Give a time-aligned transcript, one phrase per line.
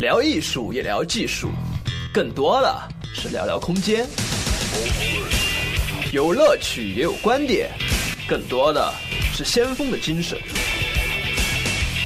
[0.00, 1.50] 聊艺术也聊技术，
[2.10, 4.06] 更多的是聊聊空间。
[6.10, 7.70] 有乐趣也有观点，
[8.26, 8.94] 更多的
[9.34, 10.38] 是先锋的精神。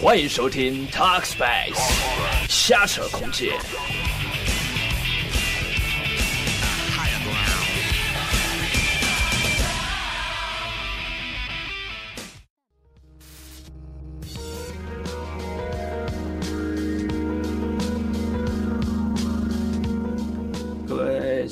[0.01, 1.79] 欢迎收听 Talk Space，
[2.49, 3.53] 瞎扯空间。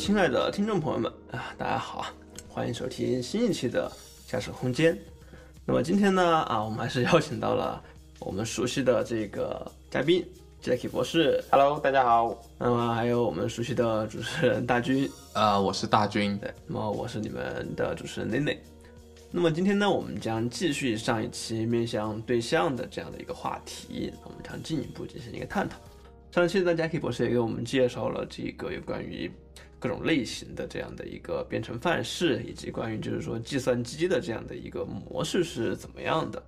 [0.03, 2.07] 亲爱的听众朋友们啊，大家好，
[2.49, 3.89] 欢迎收听新一期的
[4.27, 4.99] 驾驶空间。
[5.65, 7.81] 那么今天呢啊，我们还是邀请到了
[8.19, 10.27] 我们熟悉的这个嘉宾
[10.61, 12.37] Jackie 博士，Hello，大家好。
[12.59, 18.61] 那么还有我们熟悉的主持人大军，呃，我是大军，对，那么我是你们的主持人内内。
[19.31, 25.79] 那么今天呢，我们将继续上一期面向对象的这样的一个话题，我们将进一步进行一个探讨。
[26.33, 29.31] 上期呢，Jackie 博士也给我们介绍了这个有关于
[29.83, 36.41] 各种类型的这样的一个编程范式，以及关于就是说计算机的这样的一个模式是怎么样的。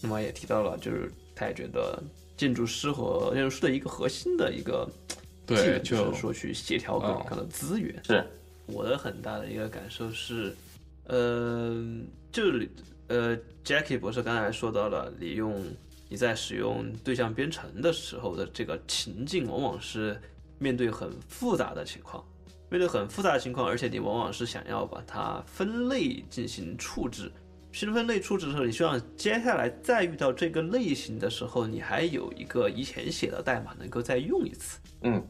[0.00, 2.00] 那么也提到了，就是他也觉得
[2.36, 4.88] 建筑师和建筑师的一个核心的一个
[5.48, 8.00] 技对，能，就就是说去协调各种嗯各样的资源。
[8.04, 8.24] 是，
[8.66, 10.54] 我的很大的一个感受是，
[11.06, 11.84] 呃，
[12.30, 12.70] 这里
[13.08, 15.60] 呃，Jackie 博士刚才说到了，你用
[16.08, 20.16] 你在使用对象编程的时候的这个情境，往往是
[20.60, 22.24] 面对很复杂的情况，
[22.70, 27.30] 面对很复杂的情况，而且你往往是想要把它分类进行处置。
[27.72, 35.24] 区分类处置的时候，你希望接下来再遇到这个类型的时候，你还有一个以前写的代码能够再用一次，嗯，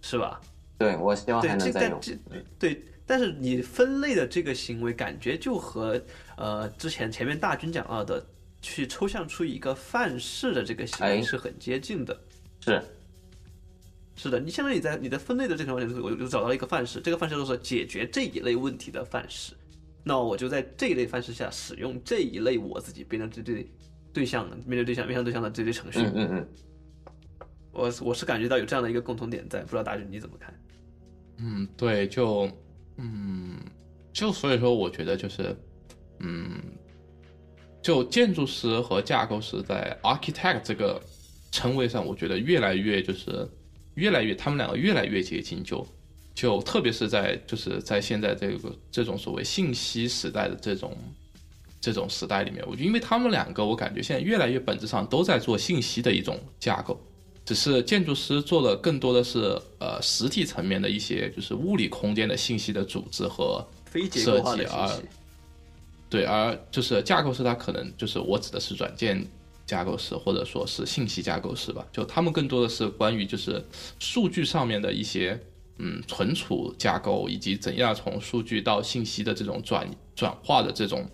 [0.00, 0.40] 是吧？
[0.78, 2.00] 对，我希望对，还能再用。
[2.58, 6.00] 对，但是你分类的这个行为，感觉就和
[6.36, 8.24] 呃之前前面大军讲到的
[8.62, 12.16] 去抽象出一个范式的这个行为哎是很接近的。
[12.60, 12.80] 是，
[14.22, 19.54] 是的，你相当于你在你的分类的这个环节中，我就找到了一个范式，这个范式就是解决这一类问题的范式。
[20.04, 23.66] 那我就在这一类范式下使用这一类我自己变成这对
[24.12, 26.00] 对象面对对象面向对象的这类程序。
[26.00, 26.48] 嗯嗯嗯，
[27.72, 30.54] 我我是感觉到有这样的一个共同点在，不知道大军你怎么看？
[31.38, 32.46] 嗯，对，就
[32.98, 33.58] 嗯，
[34.12, 35.56] 就所以说，我觉得就是
[36.18, 36.60] 嗯，
[37.80, 41.00] 就建筑师和架构师在 architect 这个
[41.50, 43.48] 称谓上，我觉得越来越就是
[43.94, 45.86] 越来越，他们两个越来越接近，就
[46.34, 50.96] 就特别是在就是在现在这个这种所谓信息时代的这种。
[51.82, 57.00] 这种时代里面，我觉得因为他们两个，我感觉现在越来越本质上都在做信息的一种架构，
[57.42, 63.66] 只是建筑师做的更多的是呃实体层面的一些就是物理空间的信息的组织和
[64.12, 65.02] 设计而。
[66.10, 69.26] 对，而就是架构师他可能就是我指的是软件
[69.70, 73.64] 架构师或者说是信息架构师吧，就他们更多的是关于就是
[74.00, 75.40] 数据上面的一些
[75.78, 81.08] 嗯存储架构以及怎样从数据到信息的这种转转化的这种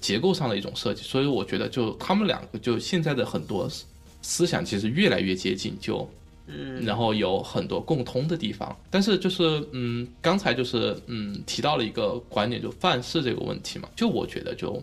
[0.00, 3.84] 结构上的一种设计，所以我觉得就他们两个就现在的很多思
[4.20, 6.08] 思想其实越来越接近，就
[6.48, 14.82] 嗯，然后有很多共通的地方，但是就是嗯，刚才就是嗯提到了一个观点，就范式这个问题嘛，就我觉得就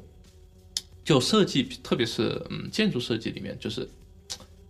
[1.03, 3.87] 就设计，特别是嗯建筑设计里面，就是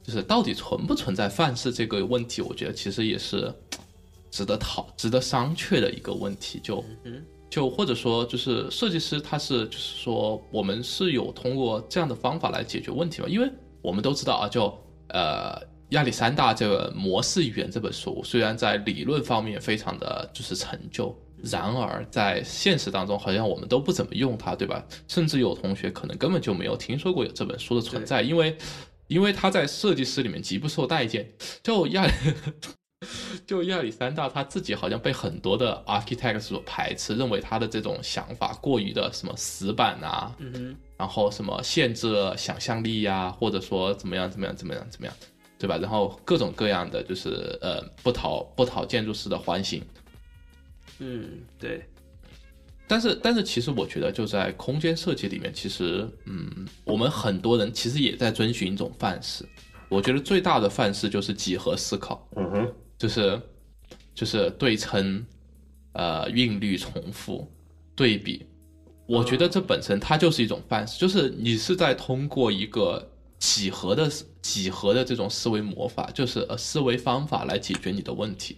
[0.04, 3.54] 就是到底存不存在范式这个问题，我觉得其实也是
[4.32, 13.28] 值得讨、值得商榷的一个问题，就嗯就或者说就是设计师他是就是说我们是有通过这样的方法来解决问题吗？
[13.28, 13.52] 因为
[13.82, 14.72] 我们都知道啊，就
[15.08, 15.60] 呃
[15.90, 24.84] 亚历山大这个模式语言这本书，虽然在理论方面非常的就是成就，然而在现实当中好像我们都不怎么用它，对吧？
[25.08, 28.58] 甚至有同学可能根本就没有听说过有这本书的存在，因为
[29.08, 31.30] 因为它在设计师里面极不受待见。
[31.64, 32.08] 就亚
[33.48, 45.16] 就亚历山大他自己好像被很多的 architect 所排斥，认为他的这种想法过于的什么死板啊，嗯，然后什么限制了想象力呀、或者说怎么样怎么样怎么样怎么样，
[45.58, 45.78] 对吧？
[45.78, 49.82] 然后各种各样的就是呃不讨不讨建筑师的欢心。
[51.00, 51.86] 嗯，对，
[52.88, 59.46] 但是但是其实我觉得就在空间设计里面，其实嗯，我们很多人其实也在遵循一种范式。
[59.88, 62.28] 我觉得最大的范式就是几何思考。
[62.36, 63.42] 嗯哼，就是
[64.14, 65.26] 就是对称，
[65.94, 67.52] 呃，韵律重复，
[67.96, 68.46] 对比。
[69.08, 74.08] 我觉得这本身它就是一种范式，就是你是在通过一个几何的
[74.44, 78.58] 几何的这种思维魔法，就是呃思维方法来解决你的问题。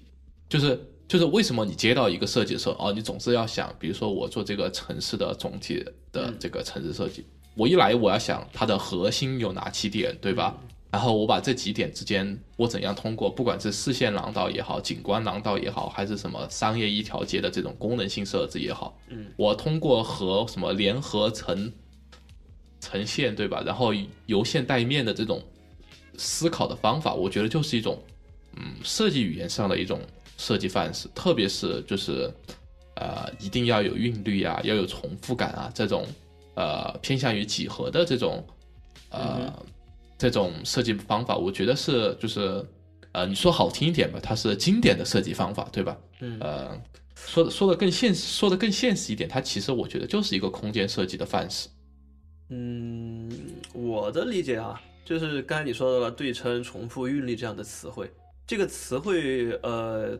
[0.50, 0.78] 就是
[1.12, 10.58] 就是为什么你接到一个设计的时候，哦，你总是要想，比如说我做这个城市的总体的这个城市设计，我一来我要想它的核心有哪几点，对吧？
[10.90, 21.74] 然后我把这几点之间，我怎样通过，不管是视线廊道也好，景观廊道也好，还是什么商业一条街的这种功能性设置也好，嗯，我通过和什么联合成
[22.80, 23.62] 呈现，对吧？
[23.66, 23.92] 然后
[24.28, 25.44] 由线带面的这种
[26.16, 28.02] 思考的方法，我觉得就是一种，
[28.56, 30.00] 嗯，设计语言上的一种
[30.42, 32.34] 设计范式，特别是就是，
[32.96, 36.04] 呃，一定要有韵律啊，要有重复感啊，这种，
[36.56, 38.44] 呃，偏向于几何的这种，
[39.12, 39.54] 呃，
[40.18, 42.66] 这种设计方法，我觉得是就是，
[43.12, 45.96] 呃，你说好听一点吧，它是经典的设计方法，对吧？
[46.22, 46.82] 嗯呃，
[47.16, 51.70] 说的说的更现实，说的更现实一点，它其实我觉得就是一个空间设计的范式。
[52.50, 53.32] 嗯，
[53.74, 58.12] 我的理解啊，就是刚才你说到了对称、重复、韵律这样的词汇，
[58.48, 60.20] 这个词汇呃，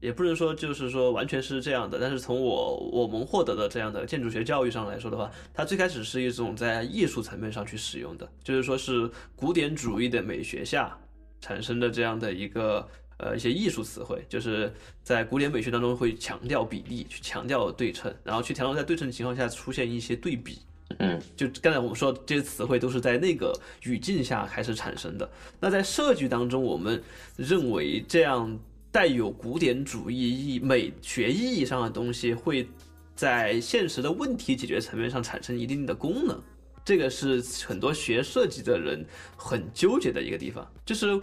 [0.00, 10.98] 也不能说就是说完全是这样的，但是从我我们获得的这样的建筑学教育上来说的话，它最开始是一种在艺术层面上去使用的，就是说是古典主义的美学下
[11.40, 12.88] 产生的这样的一个。
[13.18, 14.70] 呃，一些艺术词汇，就是
[15.02, 20.58] 在古典美学当中会强调比例，去强调对称，然后去强调在对称的情况下出现一些对比，
[20.98, 25.26] 嗯就刚才我们说这些词汇都是在那个语境下开始产生的。
[25.58, 27.02] 那在设计当中，我们
[27.38, 28.60] 认为这样
[28.96, 32.66] 带有古典主义意美学意义上的东西，会
[33.14, 36.42] 在现实的问题解决层面上产生一定的功能。
[36.82, 39.04] 这个是很多学设计的人
[39.36, 41.20] 很纠结的一个地方，就是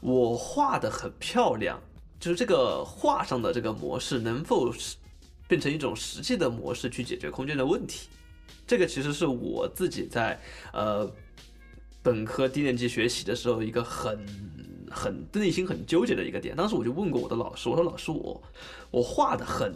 [0.00, 1.82] 我画的很漂亮，
[2.20, 4.94] 就是这个画上的这个模式能否是
[5.48, 8.08] 变成一种实际的模式去解决空间的问题。
[8.68, 10.40] 这个其实是我自己在
[10.72, 11.12] 呃
[12.04, 14.24] 本科低年级学习的时候一个很
[14.96, 16.56] 很内心很纠结的一个点。
[16.56, 18.42] 当时我就问过我的老师，我说老师我
[18.90, 19.72] 我画的很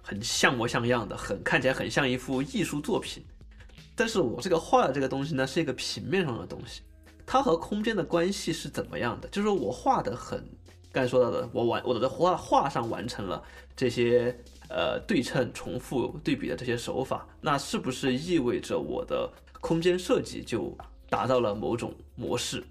[0.00, 3.22] 很像模像样的，很看起来很像一幅艺术作品，
[3.94, 6.80] 但是我这个画的这个东西呢是一个平面上的东西，
[7.26, 9.28] 它和空间的关系是怎么样的？
[9.28, 10.42] 就是我画的很。
[10.94, 13.42] 刚才说到的，我完我的画画上完成了
[13.74, 14.36] 这些
[14.68, 19.26] 呃对称、重复、对比的这些手法，那是不是意味着我的
[19.62, 20.76] 空间设计就
[21.08, 22.62] 达到了某种模式？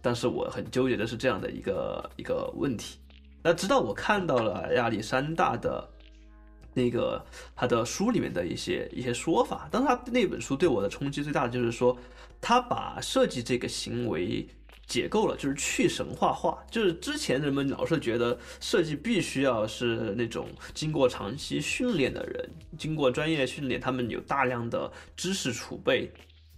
[0.00, 2.98] 但是我很纠结的是这样的一个一个问题。
[3.42, 5.88] 那直到我看到了亚历山大的
[6.72, 7.24] 那个
[7.54, 11.96] 他的书里面的一些一些说法，当他那本书对我的冲击最大的就是说，
[12.40, 14.46] 他把设计这个行为。
[14.86, 16.62] 解构了，就是去神话化。
[16.70, 26.12] 就是之前人们老是觉得设计必须要是那种经过长期训练的人，经过专业训练，他们有大量的知识储备，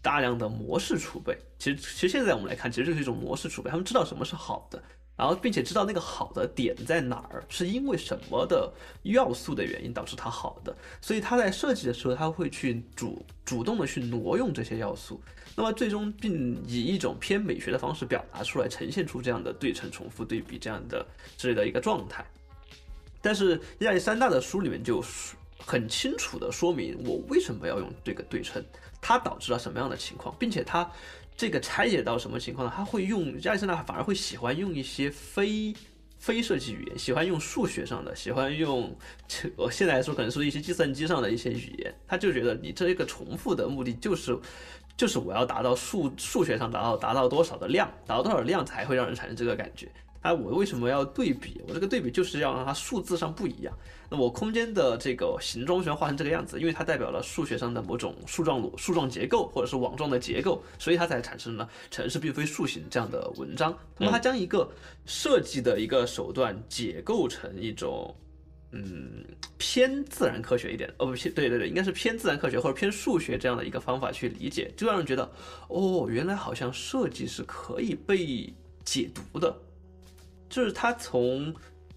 [0.07, 1.37] 大量的模式储备。
[1.59, 3.69] 其实，其实现在我们来看，其实就是一种模式储备。
[3.69, 4.81] 他们知道什么是好的，
[5.17, 8.73] 然后并且知道那个好的点在哪儿，是因为什么的
[9.03, 10.73] 要素的原因导致它好的。
[11.01, 15.21] 所以他在设计的时候，他会去主主动的去挪用这些要素。
[15.57, 21.05] 那么最终并以一种偏美学的方式表达出来，呈现出这样的对称、重复、对比这样的
[21.37, 22.25] 之类的一个状态。
[23.21, 25.03] 但是亚历山大的书里面就
[25.59, 28.65] 很清楚的说明我为什么要用这个对称，
[29.07, 30.91] 它导致了什么样的情况，并且它
[31.37, 32.73] 这个拆解到什么情况呢？
[32.75, 35.73] 他会用亚历山大反而会喜欢用一些非。
[36.19, 38.97] 非设计语言喜欢用数学上的，喜欢用，
[39.55, 44.37] 我现在来说可能是一些计算机上的一些语言，他就觉得你这个重复的目的就是。
[44.97, 49.87] 就是我要达到数数学上达到达到多少的量，达到多少量才会让人产生这个感觉。
[50.27, 51.61] 啊，我为什么要对比？
[51.69, 53.73] 我这个对比就是要让它数字上不一样。
[54.11, 63.77] 那我空间的这个形状需要画成这个样子，因为它代表了数学上的某种树状逻树状结构或者是网状的结构，所以它才产生了城市并非树形这样的文章。
[63.99, 64.69] 那么它将一个
[65.05, 68.15] 设计的一个手段解构成一种。
[68.73, 69.25] 嗯，
[69.59, 75.31] 偏自然科学一点，哦不偏，对对对，应该是偏自然科学或者偏数学这样的一个方法去理解，就让人觉得，
[75.69, 78.53] 哦，原来好像设计是可以被
[78.85, 79.57] 解读的，
[80.49, 81.55] 就是他从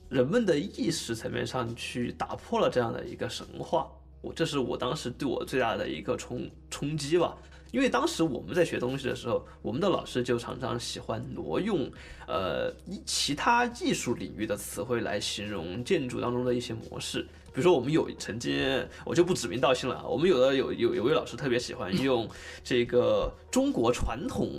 [0.09, 3.87] 人们的意识层面上去打破了这样的一个神话，
[4.21, 7.37] 我这是我当时对我最大的一个冲冲击吧。
[7.71, 11.87] 因为当时我们在学东西的时候，我们的老师就常常喜欢挪用
[12.27, 12.73] 呃
[13.05, 17.21] 其他艺术领域的词汇来形容建筑当中的一些模式。
[17.53, 22.27] 比如说，我们有曾经我就不指名道姓了啊，我们有的有有有位老师特别喜欢用
[22.63, 24.49] 这个中国传统。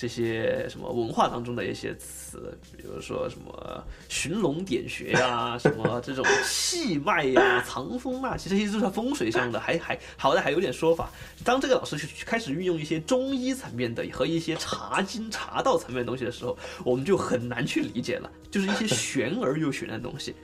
[0.00, 11.10] 这些什么文化当中的一些词，比如说什么寻龙点穴呀，什么这种气脉呀、藏风啊，其实这些都是风水上的，还还好歹还有点说法。
[11.44, 20.34] 当这个老师去开始运用一些中医层面的和一些茶经茶道层面的东西的时候，我们就很难去理解了，就是一些玄而又玄的东西。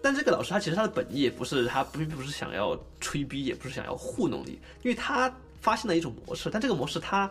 [0.00, 4.52] 但这个老师他其实他的本意也不是他并不是想要吹逼，也不是想要糊弄你，
[4.84, 7.28] 因为他发现了一种模式，但这个模式他。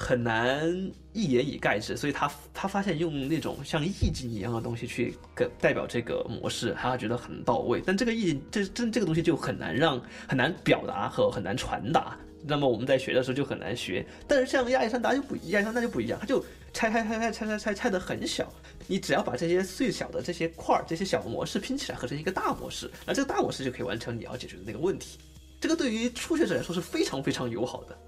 [0.00, 0.64] 很难
[1.12, 7.82] 一言以概之，所以他他发现用那种像意境一样的东西去给代表这个模式，他觉得很到位。
[7.84, 12.16] 但这个意境，这这这个东西就很难让很难表达和很难传达。
[12.46, 14.06] 那么我们在学的时候就很难学。
[14.28, 16.40] 但是像亚历山大就不亚历山大就不一样，他就
[16.72, 18.48] 拆拆拆拆拆拆拆拆的很小，
[18.86, 25.18] 你只要把这些最小的这些块儿、这些小模式拼起来合成一个大模式，那这个大模式就可以完成你要解决的那个问题。
[25.60, 27.98] 这个对于初学者来说是非常非常友好的。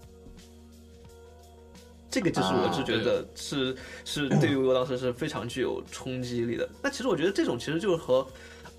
[2.10, 6.68] 这个就是我是觉得是是对于我当时是非常具有冲击力的。
[6.82, 8.26] 那其实我觉得这种其实就是和，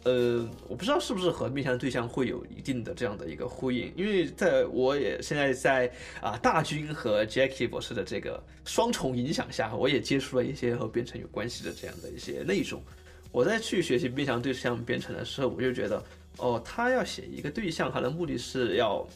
[0.03, 12.83] 呃，我不知道是不是和面向对象会有一定的这样的一个呼应，因为在我也现在在啊大军和 Jackie 博士的这个双重影响下，我也接触了一些和编程有关系的这样的一些内容。
[13.31, 16.03] 我在去学习面向对象编程的时候，我就觉得，
[16.35, 19.07] 哦，他要写一个对象，他的目的是要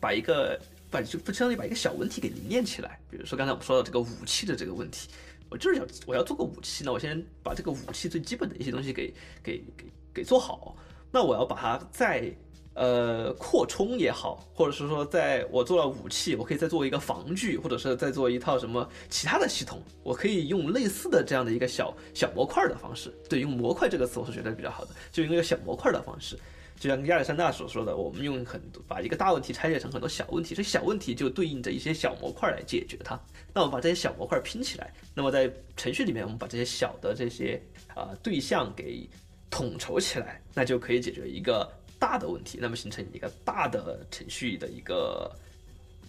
[0.00, 0.58] 把一个。
[0.94, 5.08] 把就不相当于把一个小问题给凝练起来，比如说刚才我们说到这个武器的这个问题，
[5.50, 9.84] 我就是要我要做个武器，那我先把这个武器最基本的一些东西给给给
[10.14, 10.76] 给做好，
[11.10, 12.32] 那我要把它再
[12.74, 26.38] 呃扩充也好，或者是说在我做了武器，我可以再做一个防具，或者是再做一套什么其他的系统，我可以用类似的这样的一个小小模块的方式，对，用模块这个词我是觉得比较好的，就用一个小模块的方式。
[26.84, 33.18] 就像亚历山大所说的，我们用很多把一个大问题拆解成很多小问题，这小问题就对应着一些小模块来解决它。
[33.54, 37.58] 那我们把这些小模块拼起来，那么在程序里面，我们把这些小的这些
[37.94, 39.08] 啊对象给
[39.48, 41.66] 统筹起来，那就可以解决一个
[41.98, 45.34] 大的问题，那么形成一个大的程序的一个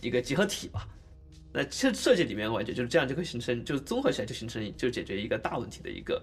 [0.02, 0.86] 一个集合体吧。
[1.54, 6.22] 那设设计里面，我感觉就是这样就会形成，就综合起来就形成就解决一个大问题的一个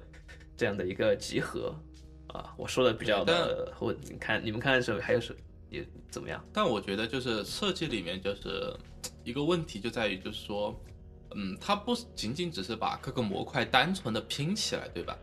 [0.58, 1.74] 这样的一个集合。
[2.32, 5.34] 啊，我说的比较的，我你看你们看的时候还有什
[5.68, 6.42] 也怎么样？
[6.52, 8.74] 但我觉得就是设计里面就是
[9.22, 10.74] 一个问题就在于就是说，
[11.34, 15.16] 嗯，它不仅仅只是把各个模块单纯的拼起来，对吧？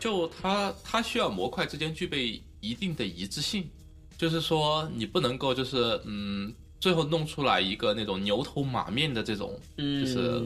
[0.00, 3.68] 就它它需要模块之间具备一定的一致性，
[4.16, 10.42] 就是说你不能够就是嗯，最后弄出来一个那种牛头马面的这种，就是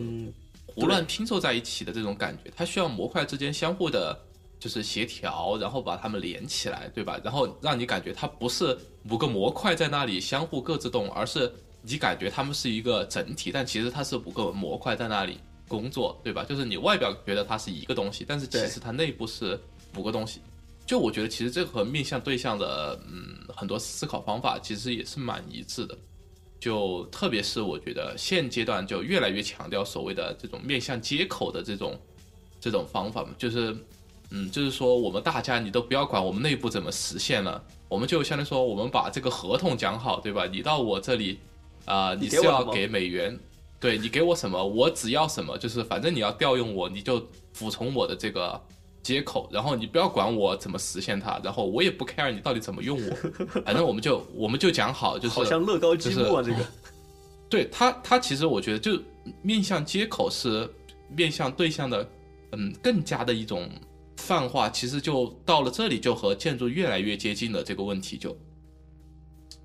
[0.67, 4.19] 胡乱拼凑在一起的这种感觉，它需要模块之间相互的。
[4.63, 7.21] 就是协调，然后把它们连起来，对吧？
[7.25, 8.79] 然后让你感觉它不是
[9.11, 11.53] 五个模块在那里相互各自动，而是
[11.83, 16.45] 你感觉它们是一个整体，但其实它是五个模块在那里工作，对吧？
[16.45, 19.59] 就是你外表觉得它是一个东西，但是其实它内部是
[19.97, 20.41] 五个东西。
[20.87, 25.99] 就我觉得，其实这个和面向对象的嗯很多思考方法其实也是蛮一致的。
[26.61, 32.01] 就特别是我觉得现阶段就越来越强调所谓的这种面向接口的这种
[32.61, 33.77] 这种方法嘛，就是。
[34.35, 40.47] 嗯，就是说我们大家你都不要管我们内部怎么实现了，我们就相当于说我们把这个合同讲好，对吧？
[40.47, 41.39] 你到我这里，
[41.85, 43.39] 啊，你是要给美元，
[43.79, 47.23] 对你给我什么，我只要什么，就是反正你要调用我，你就
[47.53, 48.59] 服从我的这个
[49.03, 53.15] 接口，然后你不要管我怎么实现它，然后我也不 care 你到底怎么用我，
[53.67, 56.65] 反正我们就我们就讲好，就是好像乐高积木啊这个，
[57.51, 58.99] 对他他其实我觉得就
[59.43, 60.67] 面向接口是
[61.15, 62.09] 面向对象的，
[62.53, 63.69] 嗯，更加的一种。
[64.23, 67.61] 泛化其实就到了这里，就和建筑越来越接近了。
[67.61, 68.37] 这个问题就，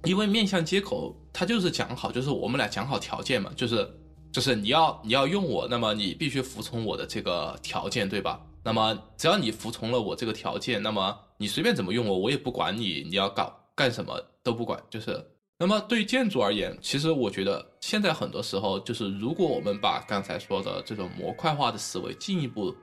[0.03, 3.87] 因为面向接口，它就是讲好，就是我们俩讲好条件嘛，就是
[4.31, 8.41] 就是你要你要用我，那么你必须服从我的这个条件，对吧？
[8.63, 14.81] 那么只要你服从了我这个条件，那么你随便怎么用我，我也不管你你要搞干什么都不管。
[14.89, 15.23] 就是
[15.59, 22.75] 那么对于建筑而言，其实我觉得现在很多时候就是，如果我们把刚才说的这种模块化的思维进一步。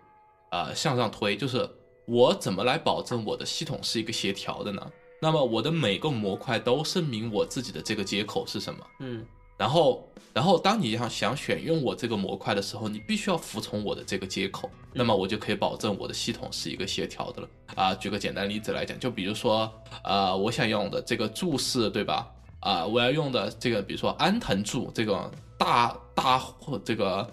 [0.54, 1.68] 呃，向上推就是
[2.04, 4.92] 我怎么来保证我的系统是一个协调的呢？
[5.20, 8.86] 那么我的每个模块都声明我自己的这个接口是什么？
[9.00, 9.26] 嗯，
[9.58, 17.48] 然后，然后当你想想选用我这个模块的时候，你必须要服从我的这个接口，那么我就可以保证我的系统是一个协调的了。
[17.74, 19.68] 啊，举个简单例子来讲，就比如说，
[20.04, 22.30] 呃，我想用的这个柱式，对吧？
[22.60, 27.28] 啊，我要用的这个，比如说安藤柱，这个大大或这个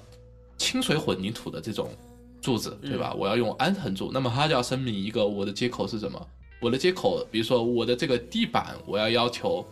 [0.58, 1.88] 清水混凝土的这种。
[2.42, 3.14] 柱子对吧？
[3.18, 6.28] 我要用安藤柱，那么它就要声明一个我的接口是什么？
[6.60, 9.66] 我的接口，比如说我的这个地板，我要要求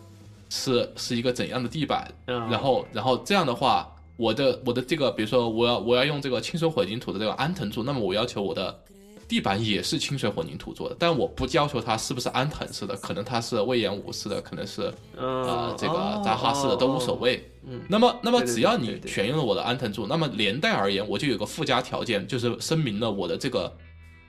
[0.48, 2.10] 是是一个怎样的地板？
[2.26, 8.80] 然后然后这样的话，我的我的这个，比如说我要我要用这个清水混凝土的这个安藤柱，那么我要求我的。
[9.30, 17.48] 地板也是清水混凝土做的，但我不要求它是不是安藤式的，可能它是魏延武式的，可能是呃这个扎哈式的都无所谓。
[17.64, 23.72] 嗯，那么那么只要你选用了我的安藤柱，那么连带而言我就有个附加条件，就是声明了我的这个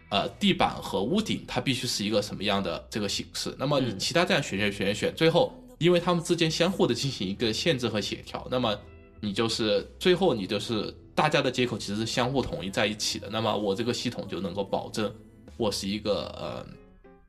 [0.09, 3.55] 呃地板和屋顶它必须是一个什么样的这个形式。
[3.57, 8.77] 那么你其他这样选选选选，最后因为它们之间相互的进行一个限制和协调，那么
[9.19, 15.13] 你就是最后你就是大家的接口其实是相互统一在一起的，那么我这个系统就能够保证
[15.55, 16.65] 我是一个呃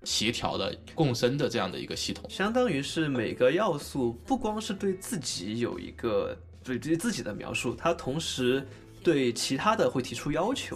[0.03, 2.25] 协调的共生的这样的一个系统。
[2.31, 6.35] 相当于是每个要素不光是对自己有一个
[6.65, 8.67] 对对自己的描述，它同时
[9.05, 10.75] 对其他的会提出要求。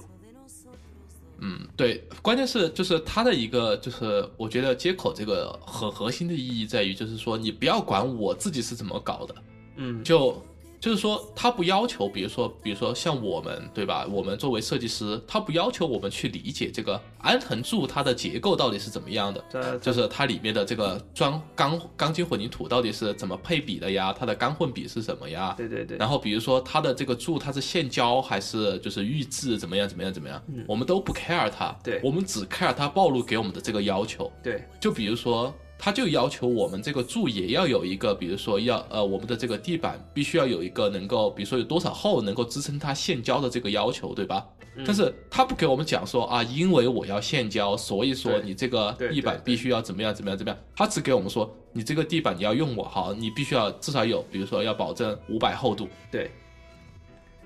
[1.38, 9.34] 嗯，对，关键是就是它的一个就是我觉得接口这个很核心的意义在于，就是说你不要管我自己是怎么搞的，
[9.76, 10.44] 嗯，就
[10.80, 14.06] 就是说他不要求，比如说比如说像我们对吧？
[14.10, 24.12] 我们作为设计师，他不要求我们去理解这个安藤柱它的结构到底是怎么样的，这就是它里面的这个砖钢钢筋混凝土到底是怎么配比的呀？
[24.12, 25.54] 它的钢混比是什么呀？
[25.56, 34.30] 对对对，然后比如说它的这个柱它是现浇还是就是预制怎么样怎么样怎么样，我们都不 care 它，对我们只 care 它暴露给我们的这个要求。
[34.42, 44.46] 对就比如说，它就要求我们这个柱也要有一个，比如说要呃我们的这个地板必须要有一个能够，比如说有多少厚能够支撑它现浇的这个要求，对吧？
[44.78, 50.58] 嗯但是他不给我们讲说啊，因为我要现浇，所以说你这个地板必须要怎么样怎么样怎么样。
[50.74, 56.30] 他只给我们说，你这个地板你要用我好，你必须要至少有，比如说要保证五百厚度，对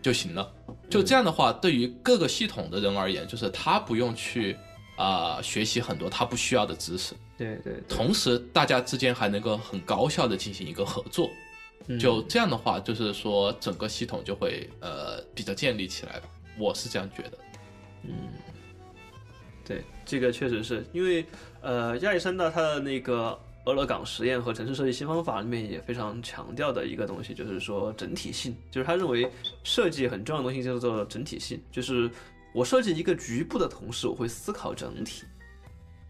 [0.02, 0.52] 就行了。
[0.88, 4.56] 就这样的话，对于各个系统的人而言，就是他不用去
[4.96, 11.30] 啊、学习很多他不需要的知识，对对对，同时大家之间还能够很高效的进行一个合作。
[11.86, 16.28] 嗯就这样的话，就是说整个系统就会呃比较建立起来吧。
[16.58, 17.38] 我是这样觉得。
[18.04, 18.12] 嗯
[19.64, 21.24] 对，这个确实是因为
[21.62, 29.30] 呃，亚历山大他的那个俄勒冈实验和城市设计新方法里面也非常强调的一个东西，就是说整体性，就是他认为
[29.64, 32.10] 设计很重要的东西叫做整体性，就是
[32.52, 35.24] 我设计一个局部的同时，我会思考整体，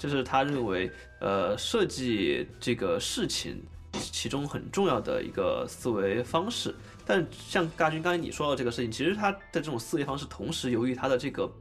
[0.01, 0.91] 这是他认为
[1.21, 6.75] 呃设计这个事情其中很重要的一个思维方式。
[7.05, 11.53] 但像大军刚才你说到这个事情，其实他的这种思维方式，同时由于他的这个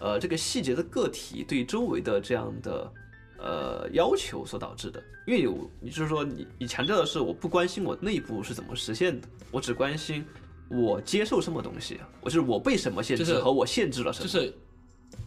[0.00, 2.92] 呃这个细节的个体对周围的这样的
[3.38, 5.02] 呃要求所导致的。
[5.26, 10.24] 因为有，你就是说你你强调的是我不关心我内部是怎么实现的，我只关心
[10.68, 14.26] 我接受什么东西，我就是我被什么限制和我限制了什么。
[14.26, 14.54] 就是，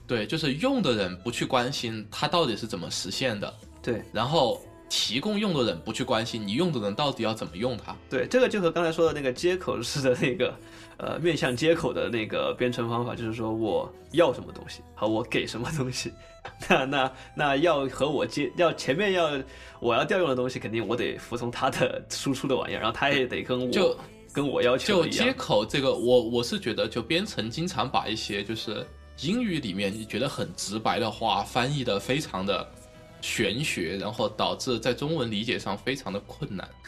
[0.07, 7.95] 对，就是用的人不去关心它到底是怎么实现的，对然后提供用的人不去关心你用的人到底要怎么用它。
[8.09, 10.55] 对，这个就和刚才说的那个接口式的那个
[10.97, 16.11] 呃面向接口的那个编程方法，就是说我要什么东西，好，我给什么东西。
[16.69, 19.31] 那那那要和我接要前面要
[19.79, 23.97] 我要调用的东西，肯定我得服从他的输出的玩意儿，然后他也得跟我就
[24.31, 25.35] 跟我要求就接的一样。
[25.35, 28.85] 口这个，我我是觉得，就编程经常把一些就是
[29.21, 32.67] 英语里面你觉得很直白的话翻译的非常的
[33.21, 36.67] 玄学，然后导致在中文理解上非常的困难。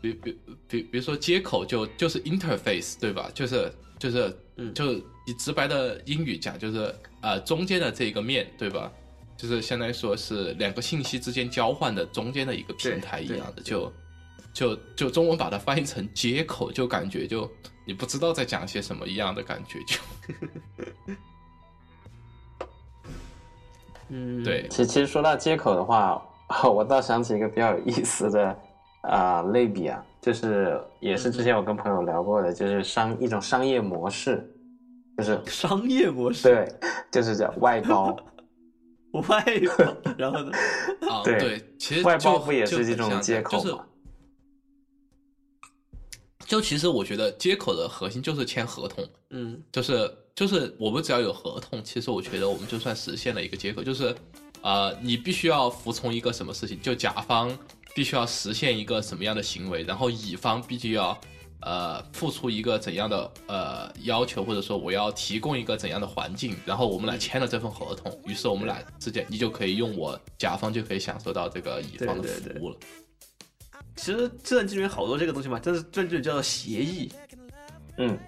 [0.00, 3.30] 比比比比如说接口就就是 interface 对吧？
[3.34, 4.94] 就是就是嗯就
[5.26, 8.90] 以直白的英语讲，就是呃中间的这个面对吧？
[9.36, 13.92] 就是相当于说是两个信息之间交换的中间的一个平台一样的，就
[14.52, 17.50] 就就中文把它翻译成接口，就感觉就
[17.90, 19.98] 你不知道在讲些什么一样的感觉，就
[24.10, 26.22] 嗯，对，其其实说到接口的话，
[26.72, 28.56] 我倒想起一个比较有意思的
[29.00, 34.48] 啊、类比啊，就是也是之前我跟朋友聊过的，就是商一种商业模式，
[35.18, 36.72] 就是 商业模式，对，
[37.10, 38.16] 就是叫外包，
[39.28, 39.44] 外
[39.76, 40.52] 包，然后呢？
[41.10, 43.84] 啊，对对，其实外包不也是很这种接口就是吗？
[46.50, 54.12] 就其实我觉得接口的核心就是签合同，嗯就是就是我们只要有合同，其实我觉得我们就算实现了一个接口，就是
[54.60, 57.56] 呃，你必须要服从一个什么事情，就甲方
[57.94, 61.16] 必须要实现一个什么样的行为，然后乙方必须要
[61.60, 72.76] 呃付出一个怎样的呃要求，或者说我要提供一个怎样的环境，然后我们俩签了这份合同，于是我们俩之间你就可以用我甲方就可以享受到这个乙方的对对对服务了。
[73.96, 77.10] 其实计算机里面好多这个东西嘛，但是这就叫做协议，
[77.98, 78.18] 嗯，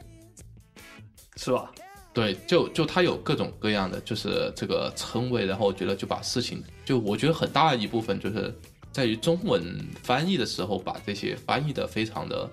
[1.36, 1.70] 是吧？
[2.12, 8.54] 对，就就它有各种各样的就是这个称谓，然后我觉得就把事情，就我觉得很大一部分就是
[8.92, 9.64] 在于中文
[10.02, 12.50] 翻译的时候，把这些翻译的非常的，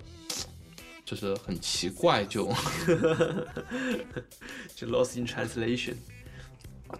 [1.03, 2.47] 就是很奇怪，就
[4.73, 5.95] 就 lost in translation。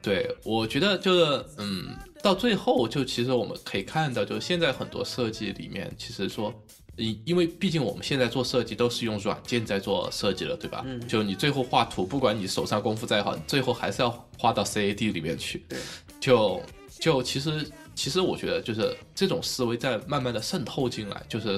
[0.01, 6.53] 对我觉得就是嗯，到最后就其实我们可以看到，就是现在很多设计里面，其实说。
[6.97, 10.83] 因因为毕竟我们现在做设计都是用软件在做设计了，对吧？
[10.85, 15.63] 嗯就你最后画图，不管你手上功夫再好，你最后还是要画到 CAD 里面去。
[15.69, 15.79] 对，
[16.19, 16.61] 就
[16.99, 21.57] 就其实其实我觉得就是这种思维在慢慢的渗透进来，就是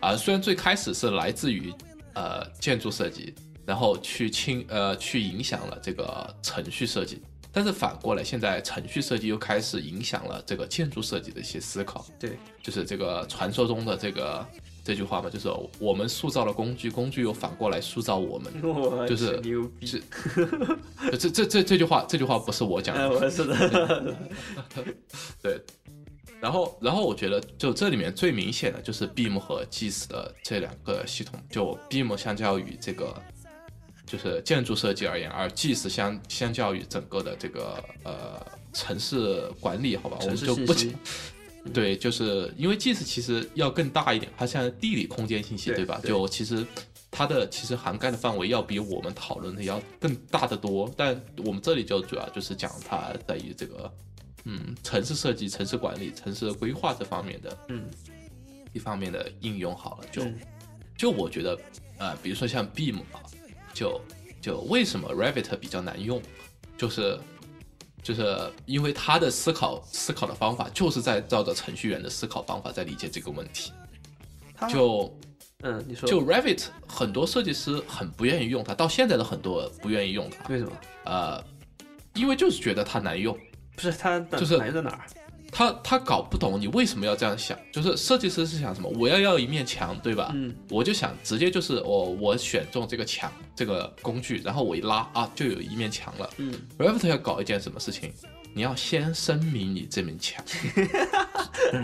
[0.00, 1.70] 啊，虽然最开始是来自于
[2.14, 3.34] 呃建筑设计，
[3.66, 7.20] 然后去侵呃去影响了这个程序设计，
[7.58, 12.06] 但是反过来，现在程序设计又开始影响了这个建筑设计的一些思考。
[12.16, 14.46] 对，就是这个传说中的这个
[14.84, 15.48] 这句话嘛，就是
[15.80, 18.52] 我们塑造了工具，工具又反过来塑造我们。
[18.62, 20.00] 我就是牛逼，是
[21.18, 24.16] 这这这这句话，这句话不是我讲哎，的，我是的，
[25.42, 25.60] 对。
[26.40, 31.34] 然后，然后我觉得，就这里面最明显的就是 Beam 和 GIS 的这两个系统。
[31.50, 33.20] 就 Beam 相较于这个
[34.08, 40.74] 就是建筑设计而言，而 GIS 相相较于整个的这个呃城市管理，好吧，我们就不。
[41.74, 45.98] 对，就是因为 GIS 其实要更大一点，它像地理空间信息，对对吧？
[46.00, 46.66] 对就其实
[47.10, 50.90] 它的其实涵盖的范围要比我们讨论的要更大得多。
[50.96, 53.92] 但我们这里就主要就是讲它在于这个
[54.44, 57.84] 嗯城市设计、城市管理、城市规划这方面的嗯
[58.72, 60.06] 一方面的应用好了。
[60.10, 60.38] 就、嗯
[60.96, 61.56] 就我觉得
[61.98, 63.22] 呃，比如说像 Beam 啊，
[63.78, 64.00] 就
[64.40, 66.20] 就为什么 Revit 比较难用，
[66.76, 67.18] 就是。
[68.00, 73.72] 就是因为他的思考思考的方法，就是在照着程序员的思考方法在理解这个问题。
[74.68, 75.12] 就
[75.62, 80.72] 嗯，你说就 Revit 很多设计师很不愿意用它，到现在的很多不愿意用它，为什么？
[81.04, 81.44] 呃，
[82.14, 83.36] 因为就是觉得它难用，
[83.74, 85.00] 不是它就是难在哪儿？
[85.50, 88.88] 他他搞不懂你为什么要这样想，就是设计师是想什么？
[88.98, 90.30] 我要要一面墙，对吧？
[90.34, 96.30] 嗯，我就想直接就是我我选中这个墙这个工具，然后我一拉啊，就有一面墙了。
[96.36, 98.12] 嗯 Revit 要搞一件什么事情？
[98.54, 100.42] 你要先声明你这面墙，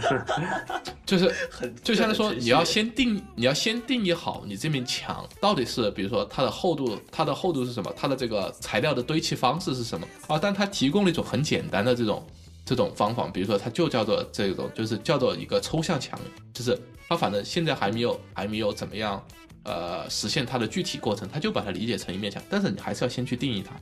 [1.07, 10.38] 就是很就相当于说，你要先定，你要先定义好你这面墙到底是，比如说它的厚度，它的厚度是什么，它的这个材料的堆砌方式是什么啊？
[10.40, 12.27] 但它提供了一种很简单的这种
[12.64, 16.18] 这种方法，比如说它就叫做这种，就是叫做一个抽象墙，
[16.53, 19.22] 就是它反正现在还没有还没有怎么样
[19.64, 23.74] 呃实现它的具体过程，它就把它理解成一面墙，但是你还是要先去定义它，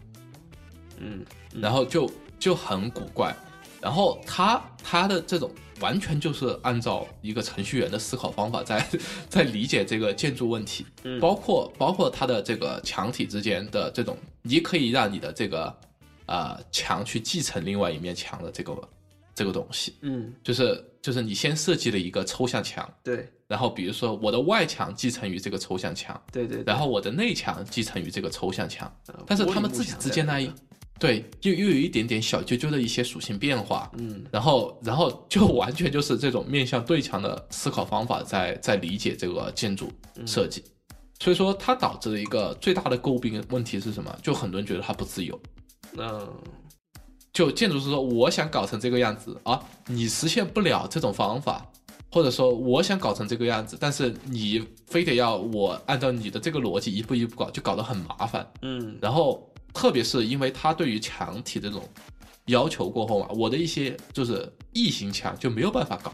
[0.99, 3.35] 嗯然后就就很古怪。
[3.81, 8.89] 然后它它的这种完全就是按照一个程序员的思考方法在
[9.29, 11.19] 在理解这个建筑问题，嗯。
[11.19, 15.77] 包括包括它的这个墙体之间的这种，你可以让你的这个
[16.33, 18.89] 呃墙去继承另外一面墙的这个
[19.35, 30.67] 这个东西，嗯，就是就是你先设计了一个抽象墙，对然后比如说我的外墙继承于这个抽象墙，对对，然后我的内墙继承于这个抽象墙，呃但是他们自己之间那一在里面
[30.99, 39.91] 对，又又有一点点小啾啾的一些属性变化，嗯然后然后就 完全就是这种面向对墙的思考方法在在理解这个建筑
[40.27, 40.63] 设计，
[41.19, 44.17] 所以说它导致了一个最大的诟病问题是什么？
[44.23, 45.39] 就很多人觉得它不自由。
[45.97, 46.29] 嗯。
[47.33, 51.67] 就建筑师说我想搞成这个样子啊，你实现不了这种方法，
[52.11, 58.47] 或者说我想搞成这个样子，但是你非得要我按照你的这个逻辑一步一步搞，就搞得很麻烦。
[58.61, 58.99] 嗯。
[59.01, 61.83] 然后特别是因为他对于墙体这种
[62.47, 66.13] 要求过后嘛，我的一些就是异形墙就没有办法搞，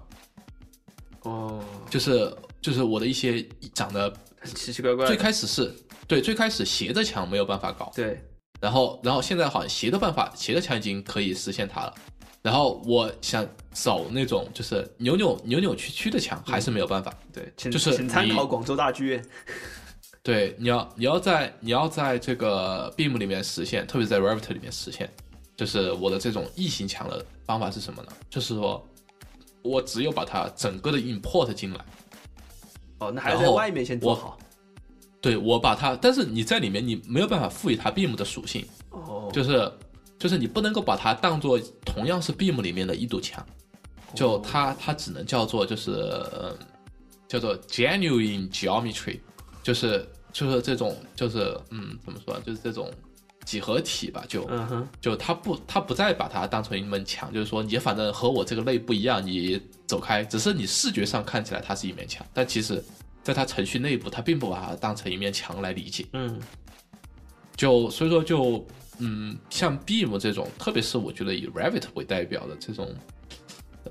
[1.22, 5.74] 哦，就是就是我的一些长得很奇奇怪怪，最开始是
[6.06, 8.22] 对最开始斜着墙没有办法搞，对
[8.60, 11.94] 然后然后现在好像斜的办法斜的墙已经可以实现它了，
[12.42, 19.24] 然后我想走那种就是扭扭扭扭曲曲的墙还是没有办法，对，请就是请参考广州大剧院，
[20.22, 25.08] 对，你要你要在你要在这个 Beam 里面实现，特别是在 Revit 里面实现，
[25.56, 28.12] 就是我的这种异形墙的方法是什么呢？
[28.28, 28.84] 就是说
[29.62, 31.84] 我只有把它整个的 import 进来，
[32.98, 34.38] 哦，那还是然后在外面先做好，
[35.20, 39.70] 对我把它，但是你在里面你没有办法赋予它 Beam 的属性，哦，就是
[40.18, 43.44] 就是你不能够把它当做同样是 Beam 里面的一堵墙，
[44.14, 44.42] 就哦。
[44.44, 46.56] 它它只能叫做就是、呃、
[47.26, 49.18] 叫做 genuine geometry，
[49.62, 52.88] 就是就是这种就是嗯怎么说啊，就是这种
[53.44, 54.48] 几何体吧，就、
[55.00, 62.84] 就它不它不再把它当成一面墙，就是说你反正和我这个类不一样，你走开，只是你视觉上看起来它是一面墙，但其实
[63.28, 66.06] 在它程序内部，它并不把它当成一面墙来理解。
[66.14, 66.40] 嗯。
[67.54, 68.64] 就所以说就
[68.98, 72.88] 嗯，像 Beam 这种，特别是我觉得以 Revit 为代表的这种，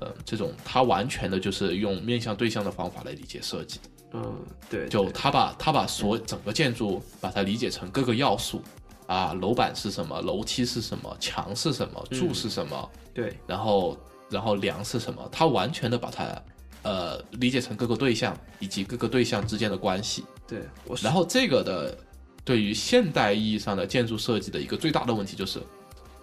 [0.00, 3.78] 呃，这种它完全的就是用面向对象的方法来理解设计，
[4.12, 4.38] 嗯，
[4.70, 8.62] 对，就它把它把所整个建筑把它理解成各个要素
[9.06, 13.98] 啊，楼板是什么，楼梯是什么，墙是什么，柱是什么，对，然后
[14.30, 16.42] 然后梁是什么，他完全的把它
[16.82, 20.24] 呃理解成各个对象以及各个对象之间的关系。
[20.46, 21.96] 对，我然后这个的
[22.44, 25.60] 对于现代意义上的建筑设计的一个最大的问题就是，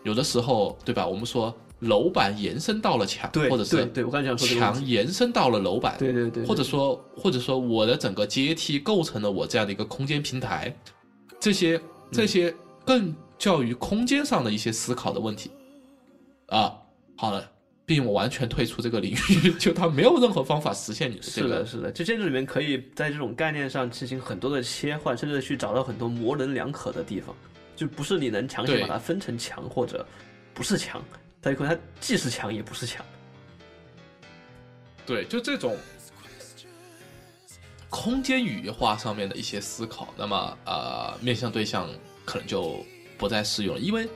[0.04, 1.06] 有的时候对吧？
[1.06, 10.76] 我们说楼板延伸到了墙，或者是对对，我刚才想说墙延伸到了楼板，对对对，或者说或者说我的整个阶梯构成了我这样的一个空间平台，
[11.40, 11.80] 这些
[12.12, 15.52] 这些更较于空间上的一些思考的问题
[16.48, 16.74] 啊。
[17.18, 17.52] 好了，
[17.86, 27.36] 并完全退出这个领域， 就它没有任何方法实现你的这个是的，是的，就建筑里面可以在这种概念上进行很多的切换，甚至去找到很多模棱两可的地方，
[27.76, 30.06] 就不是你能强行把它分成强或者
[30.54, 31.04] 不是强，
[31.42, 33.06] 它有可能它既是强也不是强。
[35.06, 35.78] 对，就这种
[37.92, 41.88] 空间语义化上面的一些思考，那么呃，面向对象
[42.26, 42.84] 可能就
[43.16, 44.08] 不再适用了，因为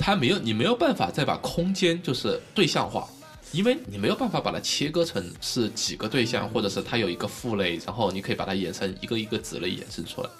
[0.00, 3.06] 它没有你没有办法再把空间就是对象化，
[3.52, 10.30] 因为你没有办法把它切割成是几个对象，或者是它有一个父类，然后你可以把它延伸一个一个子类延伸出来。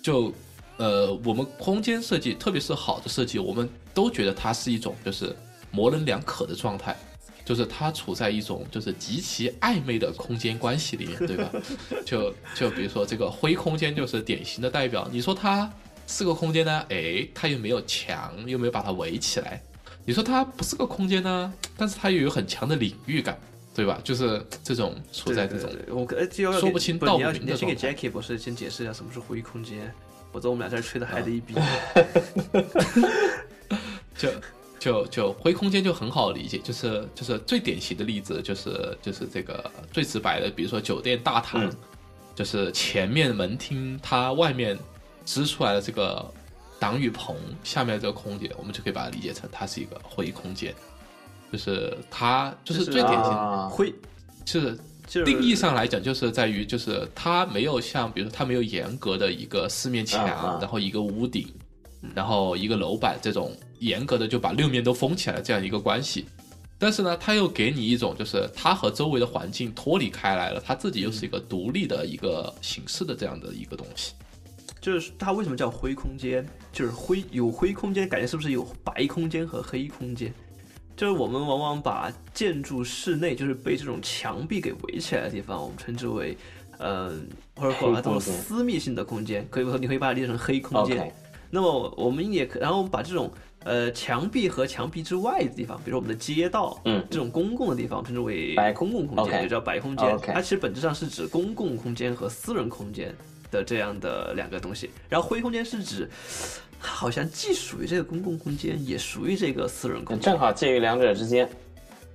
[0.00, 0.32] 就
[0.76, 5.34] 呃，我们空间设计，特别是好的设计，我们都觉得它是一种就是
[5.72, 6.96] 模棱两可的状态。
[7.44, 11.50] 就是它处在一种就是极其暧昧的空间关系里面，对吧？
[12.04, 15.08] 就就比如说这个灰空间就是典型的代表。
[15.10, 15.72] 你说它
[16.08, 19.62] 是个空间呢，哎，它又没有墙，又没有把它围起来。
[20.06, 23.38] 你说它不是个空间呢，但是它又有很强的领域感，
[23.74, 24.00] 对吧？
[24.02, 26.06] 就是这种处在这种我
[26.58, 29.92] 说不清道不明的你要先给 Jackie 博士先解释一下什么是灰空间，
[30.32, 31.54] 否则我们俩在这吹的嗨的一逼。
[34.16, 34.30] 就
[34.80, 41.70] 就就灰空间就很好理解，就是就是最典型的例子就是就是这个最直白的，比如说酒店大堂，嗯
[42.34, 44.78] 就是前面门厅它外面
[45.28, 46.24] 支出来的这个
[46.80, 50.74] 挡雨棚下面这个空间，我们就可以把它理解成它是一个灰空间，
[51.52, 53.92] 就是它就是最典型的，啊灰
[54.42, 54.74] 就是
[55.06, 61.46] 就是定义上来讲，就是在于就是它没有像比如说它没有严格的一个四面墙，然后一个屋顶，
[62.14, 66.24] 然后一个楼板这种严格的就把六面都封起来这样一个关系。
[66.78, 74.14] 但是呢，它又给你一种就是它和周围的环境脱离开来了，它自己又是一个独立的一个形式的这样的一个东西。
[74.80, 76.46] 就是它为什么叫灰空间？
[76.72, 80.32] 就是灰有灰空间，感觉是不是有白空间和黑空间？
[80.96, 86.36] 就是我们往往把建筑室内就是被这种墙壁给围起来的地方，我们称之为，
[86.78, 91.12] 嗯、或者说把它当做黑空间私密性的空间，可以说你可以把它理解成黑空间。
[91.50, 93.30] 那么我们也可，然后我们把这种
[93.64, 100.18] 呃墙壁和墙壁之外的地方，比如说我们的街道，嗯这种公共的地方，称之为白公共空间也叫白空间。
[100.20, 103.14] 它其实本质上是指公共空间和私人空间
[103.50, 104.90] 的这样的两个东西。
[105.08, 106.08] 然后灰空间是指，
[106.78, 110.32] 好像既属于这个公共空间，也属于这个私人空间。
[110.32, 111.48] 正好介于两者之间。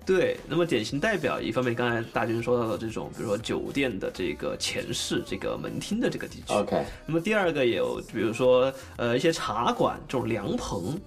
[0.06, 6.54] 对，那么典型代表，一方面刚才大军说到的这种，比如说酒店的这个前室、这个门厅的这个地区。
[6.54, 11.00] OK，那么第二个也有，比如说呃一些茶馆这种凉棚，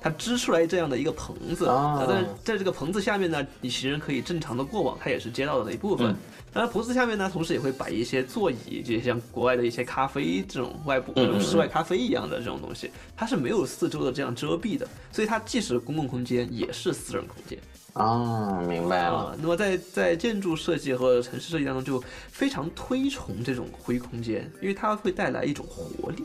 [0.00, 1.66] 它支出来这样的一个棚子，
[2.08, 6.08] 但是在这个棚子下面呢，你行人可以正常的过往，它也是街道的一部分。
[6.08, 6.16] 嗯
[6.52, 17.58] 当然，棚子下面呢，同时也会摆一些座椅，就像国外的一些咖啡这种外部嗯嗯嗯室外咖啡一样的这种东西，它是没有四周的这样遮蔽的，所以它既是公共空间，也是私人空间。
[17.92, 19.16] 啊，明白了。
[19.16, 26.24] 啊，那么在在建筑设计和城市设计当中，就非常推崇这种灰空间，因为它会带来一种活力。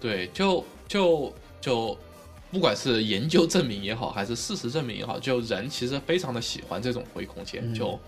[0.00, 1.98] 对，就就就，
[2.52, 7.98] 不管是研究证明也好，还是事实证明也好，就人其实非常的喜欢这种灰空间，嗯就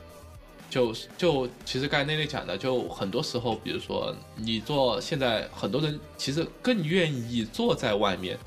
[0.71, 8.39] 就就其实刚才那内讲的，就很多时候，比如说你做，现在很多人其实更愿意坐在外面，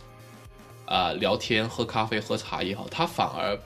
[0.85, 3.59] 啊、聊天、喝咖啡、喝茶也好，他反而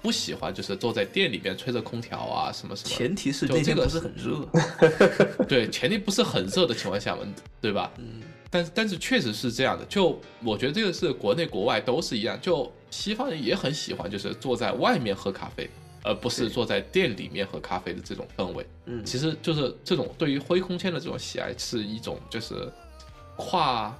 [0.00, 2.94] 不喜欢就是坐在店里面吹着空调啊什么什么。
[2.94, 5.44] 前提是就这个那天不是很热。
[5.48, 7.22] 对，前提不是很热的情况下嘛，
[7.60, 7.90] 对吧？
[7.98, 15.68] 嗯，但但是确实是这样的，就我觉得这个是国内国外都是一样，就西方人也很喜欢，就是坐在外面喝咖啡，
[16.04, 18.64] 而不是坐在店里面喝咖啡的这种氛围。
[18.86, 22.70] 嗯其实就是这种对于灰空间的这种喜爱，是一种就是
[23.36, 23.92] 跨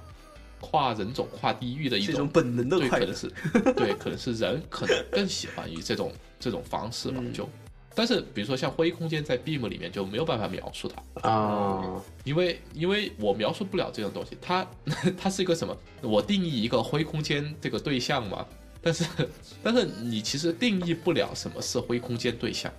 [0.61, 3.15] 跨人种、跨地域的一种种本能的对，快乐可能。
[3.15, 7.49] 是对，可能是人可能更喜欢于这种这种方式吧，嗯就。
[7.97, 10.91] 但是，比如说像灰空间在 Beam 里面就没有办法描述
[11.21, 14.67] 它，啊，因为因为我描述不了这种东西，它
[15.17, 15.73] 它是一个什么？
[16.01, 18.45] 我定义一个灰空间这个对象嘛，
[18.85, 19.03] 但是
[19.63, 22.71] 但是你其实定义不了什么是灰空间对象，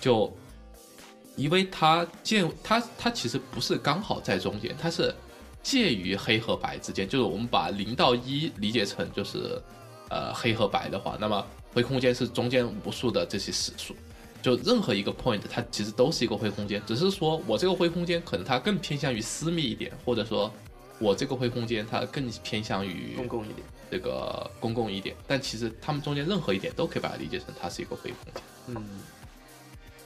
[0.00, 0.36] 就
[1.36, 5.14] 因为它建它它其实不是刚好在中间，它是
[5.62, 9.62] 介于黑和白之间，就是我们把零到一理解成就是
[10.10, 13.94] 呃黑和白的话，那么灰空间是中间无数的这些实数。
[14.42, 20.52] 就任何一个 point，它其实都是一个灰空间，只是说我这个灰空间可能它更偏向于私密一点，或者说
[20.98, 23.66] 我这个灰空间它更偏向于公共一点。
[23.90, 28.42] 这个公共一点，但其实他们中间任何一点都可以把它理解成它是一个灰空间。
[28.68, 28.84] 嗯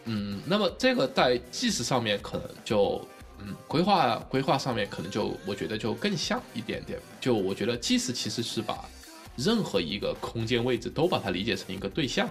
[0.05, 3.01] 嗯，那么这个在技术上面可能就，
[3.39, 6.99] 嗯，规划规划上面可能就我觉得就更像一点点。
[7.19, 8.85] 就我觉得计时其实是把
[9.37, 12.29] 任何一个空间位置都把它理解成一个对象，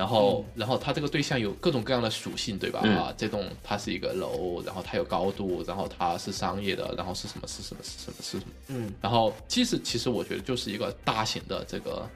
[0.00, 2.80] 然后然后它这个对象有各种各样的属性，对吧？
[2.84, 8.52] 嗯啊，这栋它是一个楼，然后它有高度，然后它是商业的，然后是什么是什么是什么是什么。
[8.68, 12.08] 嗯然后即使其实我觉得就是一个大型的这个。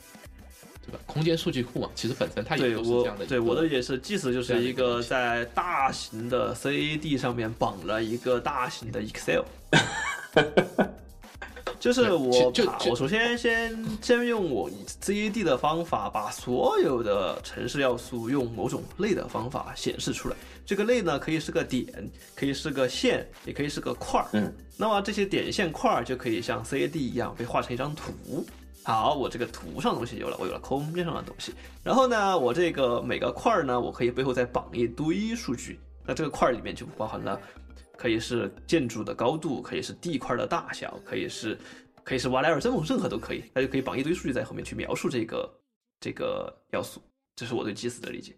[0.86, 0.98] 对吧？
[1.06, 3.24] 空间数据库嘛，其实本身它也都是这样的。
[3.24, 9.44] 对我的也是，即使就是一个在大型的 CAD 上面绑了一个大型的 Excel，
[11.84, 12.50] 就是我
[12.88, 14.70] 我首先先先用我
[15.02, 20.36] CAD 的方法把所有的城市要素用某种类的方法显示出来。
[20.64, 21.86] 这个类呢，可以是个点，
[22.34, 24.28] 可以是个线，也可以是个块儿。
[24.32, 28.46] 嗯，那么这些点线块儿就可以像 CAD 一样被画成一张图。
[28.82, 31.52] 好，我这个图上的东西有了，我有了空间上的东西。
[31.82, 35.78] 然后呢，我这个每个块儿呢，我可以背后再绑一堆数据。
[36.06, 37.38] 那这个块儿里面就包含了，
[37.96, 41.58] 可以是建筑的高度，可以是地块的大小，可以是
[42.02, 43.44] 可以是 whatever，任何任何都可以。
[43.54, 45.60] 它就可以绑一堆数据在后面去描述这个
[46.00, 47.00] 这个要素。
[47.36, 48.36] 这是我对 GIS 的理解。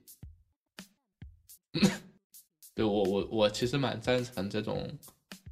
[2.74, 4.88] 对我我我其实蛮赞成这种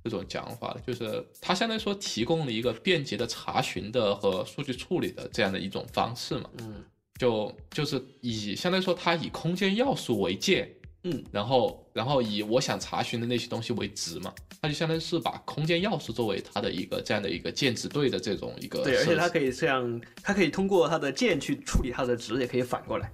[0.03, 6.85] 这种讲法的，就是它相当于说提供了一个便捷的查询的和数据处理的这样的一种方式嘛，嗯
[7.19, 23.13] 就就是以相当于说它以空间要素为界，嗯，然后然后以我想查询的那些东西为值嘛，它就相当于是把空间钥匙作为它的一个这样的一个键值对的这种一个对，而且它可以这样，它可以通过它的键去处理它的值，也可以反过来。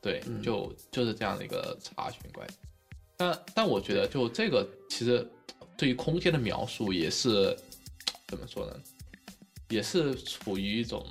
[0.00, 2.56] 对嗯，就就是这样的一个查询关系。
[3.18, 5.28] 但但我觉得，就这个其实
[5.76, 7.54] 对于空间的描述也是
[8.28, 8.72] 怎么说呢？
[9.68, 11.04] 也是处于一种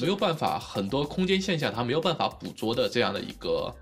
[0.00, 3.74] 没有办法，很多空间现象它没有办法捕捉的这样的一个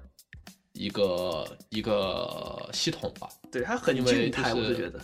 [0.77, 3.29] 一个一个系统吧。
[3.51, 5.01] 对，它很静态，就是我是觉得。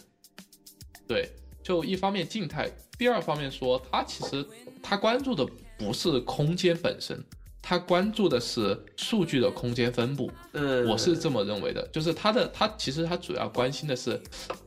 [1.09, 1.29] 对，
[1.63, 4.47] 就一方面静态，第二方面说，它其实
[4.83, 5.47] 它关注的
[5.79, 7.23] 不是空间本身，
[7.61, 10.31] 它关注的是数据的空间分布。
[10.53, 14.21] 嗯，我是这么认为的，就是它的它其实它主要关心的是，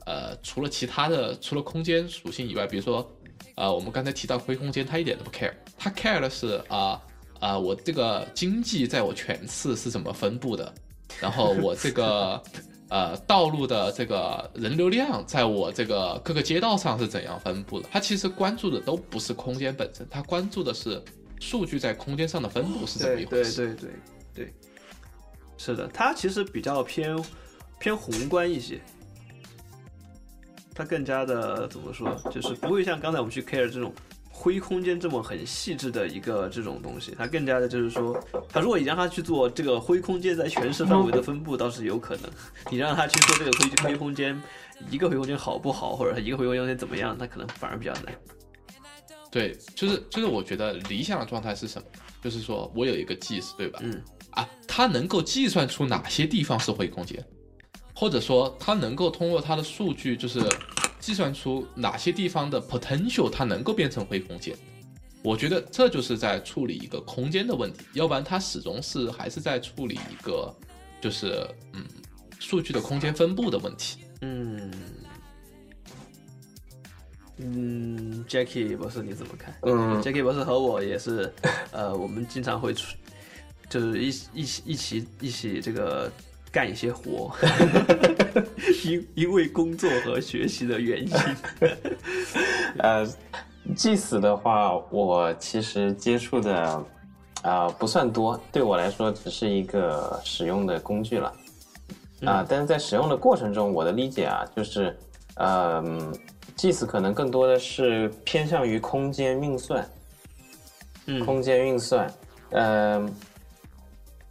[0.06, 3.10] 呃，除了其他的除了空间属性以外，比如说，
[3.56, 7.02] 呃，我们刚才提到灰空间，它一点都不 care，它 care 的是啊
[7.42, 10.74] 啊、我这个经济在我全市是怎么分布的，
[11.20, 12.42] 然后我这个
[12.90, 21.02] 呃道路的这个人流量在我这个各个街道上是怎样分布的，它其实关注的都不是空间本身，它关注的是
[21.40, 23.68] 数据在空间上的分布是怎么一对对回事。
[23.68, 23.90] 对对
[24.34, 24.54] 对，
[25.58, 27.18] 是的，它其实比较偏
[27.80, 28.82] 偏宏观一些，
[30.74, 33.94] 它更加的怎么说，就是不会像刚才我们去 care 这种
[34.38, 42.30] 灰空间这么很细致的一个这种东西，它更加的就是说，它如果你让它去做这个灰空间在全市范围的分布，倒是有可能；
[42.70, 44.40] 你让它去做这个灰灰空间，
[44.92, 48.14] 一个灰空间好不好，或者它一个灰空间怎么样，它可能反而比较难。
[49.32, 51.88] 对，就是就是，我觉得理想的状态是什么？
[52.22, 53.80] 就是说我有一个计时，对吧？
[53.82, 57.26] 嗯，啊，它能够计算出哪些地方是灰空间，
[57.96, 60.40] 或者说它能够通过它的数据，就是
[61.06, 64.58] 计算出哪些地方的 potential 它能够变成灰空间。
[65.22, 70.52] 我觉得这就是在处理一个空间的问题，要不然它始终是还是在处理一个
[71.00, 71.86] 就是嗯
[72.40, 74.00] 数据的空间分布的问题。
[74.22, 74.72] 嗯，
[77.38, 79.54] 嗯，Jackie 博士你怎么看？
[79.62, 81.32] 嗯 Jackie 博士和我也是，
[81.72, 82.96] 呃，我们经常会出，
[83.70, 86.12] 就是一一起一起一起这个
[86.52, 87.32] 干一些活，
[88.86, 91.10] 因因为工作和学习的原因。
[92.80, 93.08] 呃，
[93.76, 96.86] 祭死的话，我其实接触的
[97.44, 101.34] 啊、不算多，对我来说只是一个使用的工具了。
[102.26, 104.98] 啊、但是在使用的过程中，我的理解啊，就是，
[105.36, 106.16] 嗯、
[106.56, 109.88] 祭死可能更多的是偏向于空间运算，
[111.06, 112.12] 嗯空间运算，
[112.52, 113.14] 嗯、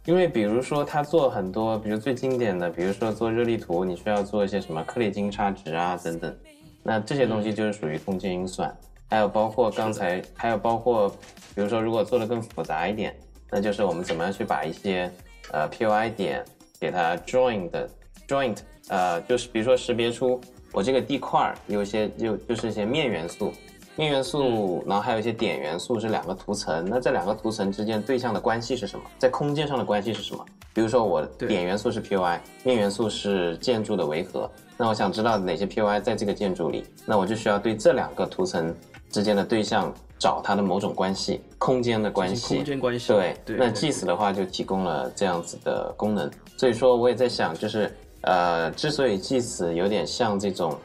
[0.05, 6.35] 因为比如说它做很多，比如最经典的，比如说做热力图，你需要做一些什么克里金差值啊等等，
[6.83, 8.75] 那这些东西就是属于空间运算。
[9.09, 11.09] 还有包括刚才，还有包括，
[11.55, 13.15] 比如说如果做的更复杂一点，
[13.49, 15.11] 那就是我们怎么样去把一些
[15.51, 16.45] 呃 POI 点
[16.79, 17.89] 给它 join 的
[18.27, 18.57] joint，
[18.89, 20.39] 呃，就是比如说识别出
[20.71, 23.51] 我这个地块儿有一些有就是一些面元素，
[23.95, 26.85] 面元素，然后还有一些点元素是两个图层。
[26.89, 29.05] 那这两个图层之间对象的关系是什么？
[29.17, 30.45] 在空间上的关系是什么？
[30.73, 34.49] 比如说我点元素是 POI，面元素是建筑的维和。
[34.77, 38.75] 那我想知道哪些 POI 在这个建筑里，那我就需要对这两个图层
[39.09, 42.55] 之间的对象找它的某种关系，空间的关系。
[42.57, 43.07] 空间关系。
[43.07, 47.89] 对，对，那 GIS 的话就提供了这样子的功能，所以说我也在想，就是
[48.23, 50.77] 呃，之所以 GIS 有点像这种，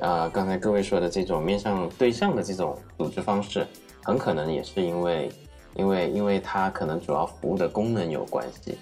[0.00, 3.66] 呃，刚才各位说的这种面向对象的这种组织方式，
[4.02, 5.30] 很可能也是因为，
[5.74, 8.78] 因为因为它可能主要服务的功能有关系。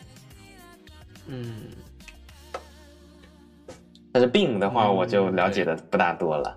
[1.26, 1.54] 嗯，
[4.12, 6.56] 但是 BIM 的话，我就了解的不大多了。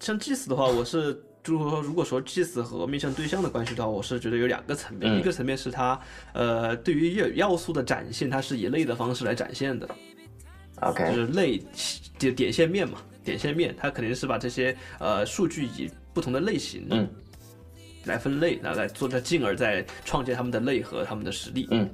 [0.00, 1.14] 像 GIS 的话，我是
[1.44, 5.98] 就是说如果说 GIS 和面向对象的关系的话，我是觉得有两个层面，嗯一个层面是它
[6.32, 9.88] 呃对于要要素的展现，它是以类的方式来展现的，
[10.80, 11.62] 就 OK，就是类
[12.18, 17.08] 就点线面嘛，点线面它肯定是把这些呃数据以不同的类型嗯
[18.04, 21.66] 来分类，然后来做它，进而再创建他们的类和他们的实例。
[21.70, 21.88] 嗯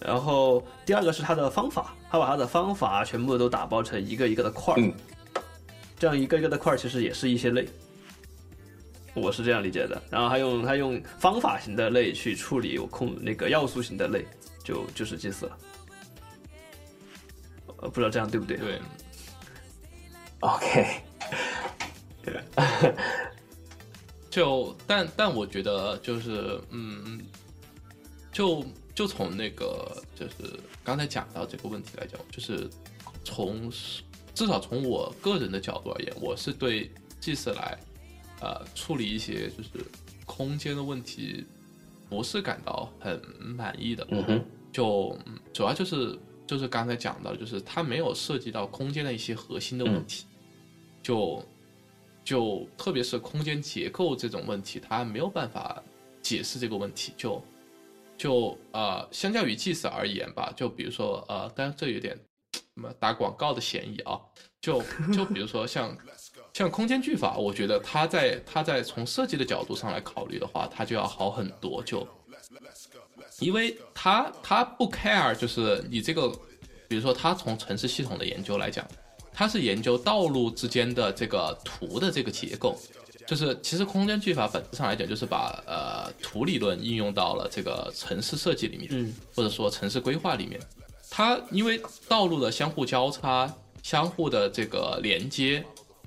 [0.00, 4.90] 然后第二个是它的方法，它把它的方法全部都打包成一个一个的块儿，嗯
[5.98, 7.68] 这样一个一个的块儿其实也是一些类，
[9.12, 10.02] 我是这样理解的。
[10.10, 14.24] 然后他用他用方法型的类去处理有控那个要素型的类，
[14.64, 15.58] 就就是 GIS 了。
[17.80, 18.56] 呃，不知道这样对不对？
[18.56, 18.80] 对
[20.40, 21.02] ，，OK，
[24.30, 27.20] 就但但我觉得就是嗯，
[28.32, 28.64] 就
[28.94, 32.68] 就从那个就是刚才讲到这个问题来讲，就是
[33.24, 33.70] 从
[34.34, 37.78] 至少从我个人的角度而言，我是对 GIS 来
[38.40, 39.70] 呃处理一些就是
[40.24, 41.44] 空间的问题，
[42.08, 44.06] 不是感到很满意的。
[44.10, 46.16] 嗯哼，就嗯主要就是
[46.50, 50.26] 就是刚才讲到的，就是它没有涉及到空间的一些核心的问题，
[51.00, 51.40] 就
[52.24, 55.80] 就特别是空间结构这种问题，它没有办法
[56.20, 57.12] 解释这个问题。
[57.16, 57.40] 就
[58.18, 62.18] 就呃，相较于 GIS 而言吧，就比如说呃，当然这有点
[62.52, 64.18] 什么打广告的嫌疑啊，
[64.60, 64.82] 就
[65.14, 65.96] 就比如说像。
[66.52, 71.80] 像空间句法，我觉得它在它在从设计的角度上来考虑的话，它就要好很多。
[71.84, 72.04] 就
[73.38, 76.26] 因为它它不 care，就是你这个，
[76.88, 78.82] 比如说他从城市系统的研究来讲，
[79.30, 82.74] 他是研究道路之间的这个图的这个结构。
[83.26, 90.58] 就是其实空间句法本质上来讲，就是把呃图理论应用到了这个城市设计里面，嗯，或者说城市规划里面。
[91.10, 91.78] 它因为
[92.08, 95.62] 道路的相互交叉、相互的这个连接，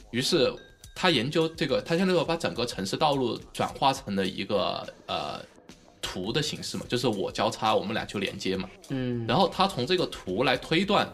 [0.10, 0.52] 于是
[0.96, 5.40] 他研究这个，他相当于把整个城市道路转化成了一个呃
[6.14, 8.70] 图的形式嘛，就是我交叉，我们俩就连接嘛。
[8.90, 11.12] 嗯，然后他从这个图来推断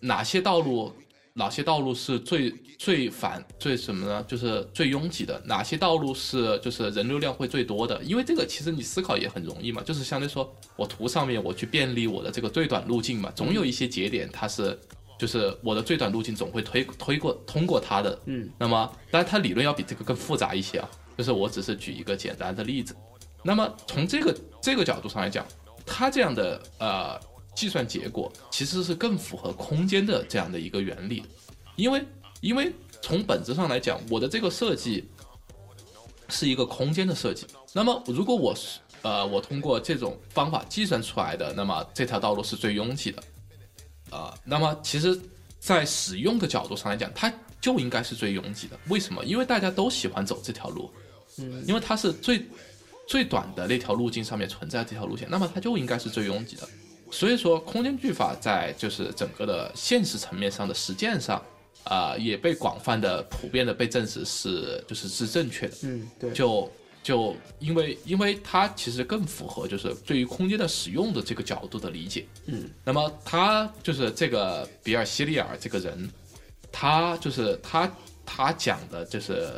[0.00, 0.92] 哪些道路，
[1.32, 4.24] 哪些道路是最最繁最什么呢？
[4.28, 8.00] 就是最拥挤的，哪些道路是就是人流量会最多的？
[8.04, 14.78] 因为这个其实你思考也很容易嘛，就是相当于说我图上面我去便利我的这个最短路径嘛，总有一些节点它是。
[15.18, 22.96] 就是我的最短路径总会推推过通过它的，嗯，那么当然它理论要比这个更复杂一些啊，就是我只是举一个简单的例子。
[23.42, 25.46] 那么从这个这个角度上来讲，
[25.84, 27.18] 它这样的呃
[27.54, 31.24] 计算结果其实是更符合空间的这样的一个原理，
[31.76, 32.04] 因为
[32.40, 35.08] 因为从本质上来讲，我的这个设计
[36.28, 37.46] 是一个空间的设计。
[37.72, 43.22] 那么如果我是呃我通过这种方法计算出来的，那么这条道路是最拥挤的，
[44.10, 45.18] 啊、那么其实，
[45.58, 48.78] 在使用的角度上来讲，它就应该是最拥挤的。
[48.88, 49.24] 为什么？
[49.24, 50.90] 因为大家都喜欢走这条路，
[51.38, 52.46] 嗯，因为它是最
[53.06, 56.68] 最短的那条路径上面存在这条路线，那么它就应该是最拥挤的。
[57.10, 61.42] 所以说，空间句法在就是整个的现实层面上的实践上，
[61.84, 65.74] 啊、也被广泛的、普遍的被证实是就是是正确的。
[65.82, 66.72] 嗯，对，就
[67.02, 72.24] 就因为因为它其实更符合就是对于空间的使用的这个角度的理解。
[72.46, 76.08] 嗯，那么他就是这个比尔希利尔这个人，
[76.82, 77.88] 他就是他
[78.26, 79.48] 他讲的就是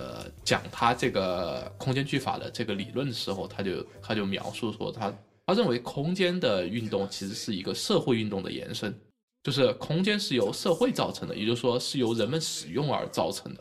[0.44, 5.10] 讲他这个空间句法的这个理论的时候，他就他就描述说他
[5.46, 8.94] 他认为空间的运动其实是一个社会运动的延伸，
[9.42, 13.60] 就是空间是由社会造成的，也就是说是由人们使用而造成的。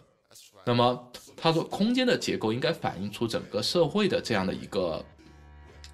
[0.66, 5.02] 那么他说，空间的结构应该反映出整个社会的这样的一个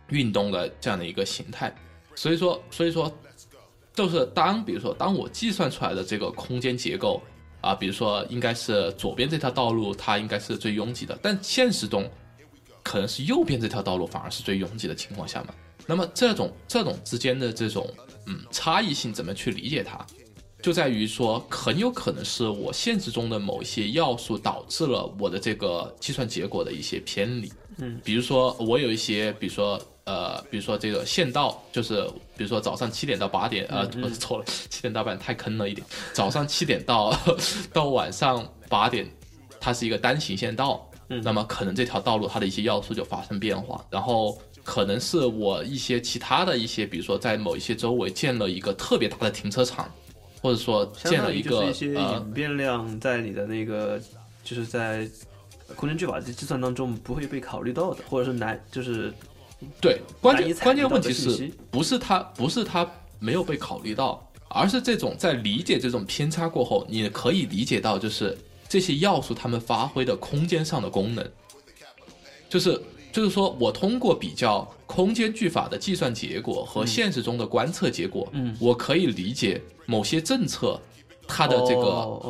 [0.08, 1.72] 运动的这样的一个形态。
[2.16, 3.16] 所以说，所以说，
[3.94, 7.22] 就是当比如说，当我计算出来的这个空间结构
[7.62, 12.10] 啊，比如说应该是左边这条道路它应该是最拥挤的，但现实中
[12.84, 15.54] 可能是右边这条道路反而是最拥挤的情况下嘛。
[15.86, 17.90] 那么这种这种之间的这种
[18.28, 20.06] 嗯差异性怎么去理解它？
[20.62, 27.52] 就在于说，很有可能是我现实中的某一些要素导致了我的这个计算结果的一些偏离。
[27.78, 32.02] 嗯，比如说我有一些，比如说呃，比如说这个限道，就是
[32.36, 37.16] 比如说早上七点到八点，呃，我错了，七点到八点太坑了一点，早上七点到
[37.72, 39.08] 到晚上八点，
[39.60, 49.88] 它是一个单行线道，嗯那么可能这条道路它的一些要素就发生变化，然后可能是我一些其他的一些，比如说在某一些周围建了一个特别大的停车场，
[50.42, 54.02] 或者说建了一个就是一些呃变量在你的那个
[54.44, 55.08] 就是在
[55.76, 59.14] 空间句法的计算当中不会被考虑到的，或者是难就是
[59.82, 62.90] 对，关键关键问题是不是他不是他
[63.20, 68.38] 没有被考虑到，而是这种在理解这种偏差过后，你可以理解到就是
[68.68, 71.30] 这些要素它们发挥的空间上的功能，
[72.48, 72.82] 就是
[73.12, 78.56] 就是说我通过比较空间句法的计算结果和现实中的观测结果，嗯。
[78.60, 80.80] 我可以理解某些政策。
[81.30, 81.84] 它的这个、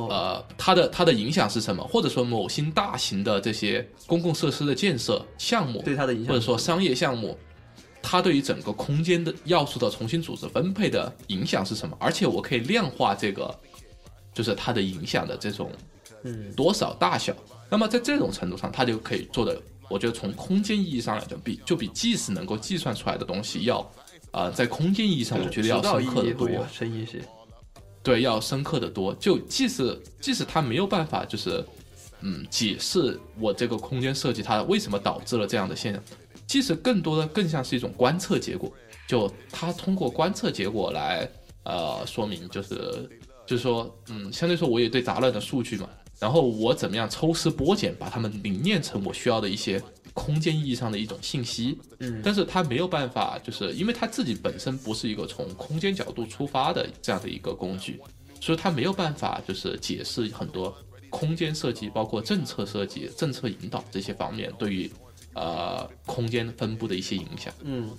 [0.10, 1.82] 呃，它的它的影响是什么？
[1.88, 7.38] 或者说某些大型的这些公共设施的建设项目，对它的影响或者说商业项目，
[8.02, 11.96] 它对于整个空间的要素的重新组织分配的影响是什么？
[12.00, 13.58] 而且我可以量化这个，
[14.34, 15.72] 就是它的影响的这种
[16.24, 17.34] 嗯多少大小。
[17.70, 23.80] 那么在这种程度上，它就可以做的，我觉得从空间意义上来讲，比就比即使能够计算出来的东西要，
[24.32, 27.22] 啊，在空间意义上，我觉得要深刻的多深一些。
[28.10, 29.14] 对，要深刻的多。
[29.20, 31.64] 就即使即使他没有办法，就是
[32.22, 36.02] 嗯解释我这个空间设计它为什么导致了这样的现象，
[36.48, 38.74] 即使更多的更像是一种观测结果。
[39.08, 41.30] 就他通过观测结果来
[41.66, 43.08] 呃说明，就是
[43.46, 45.88] 就是说嗯，相对说我也对杂乱的数据嘛，
[46.18, 49.80] 然后我怎么样抽丝剥茧，把它们凝练成我需要的一些
[50.20, 51.80] 空间意义上的一种信息。
[52.00, 58.00] 嗯但是他没有办法，就是因为他自己本身不是一个从空间角度出发的这样的一个工具，
[58.42, 60.78] 所以他没有办法就是解释很多
[61.10, 64.92] 空间设计，包括政策设计、政策引导这些方面对于
[65.36, 67.54] 呃空间分布的一些影响。
[67.64, 67.90] 嗯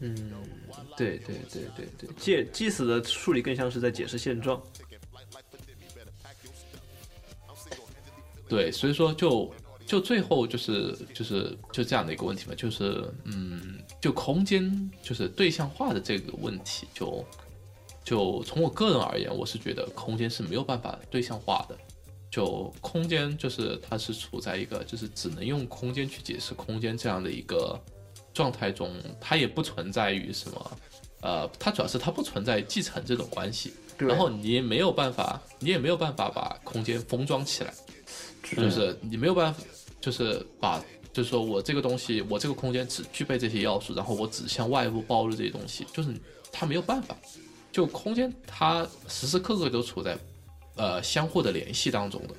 [0.00, 0.32] 嗯，
[0.96, 4.60] 对对对对对，借即使的处理更像是在解释现状。
[8.48, 9.52] 对，所以说就
[9.86, 17.24] 就最后就是就是就这样的一个问题嘛，就是嗯，就空间就是对象化的这个问题，就
[18.04, 21.76] 就从我个人而言，我是觉得空间是没有办法对象化的。
[22.30, 27.80] 就空间就是它是处在一个就是只能用空间去解释空间这样的一个
[28.32, 30.78] 状态中，它也不存在于什么，
[31.20, 37.72] 呃，它主要是它不存在继承这种关系，然后你也没有办法，你也没有办法把空间封装起来，
[38.44, 39.62] 就是你没有办法，
[40.00, 40.82] 就是把，
[41.12, 46.14] 就是说我这个东西，我这个空间只具备这些要素，然后我只向外部暴露这些东西，就是
[46.52, 47.16] 它没有办法，
[47.72, 50.18] 就空间它时时刻刻都处在
[50.76, 52.34] 呃相互的联系当中的，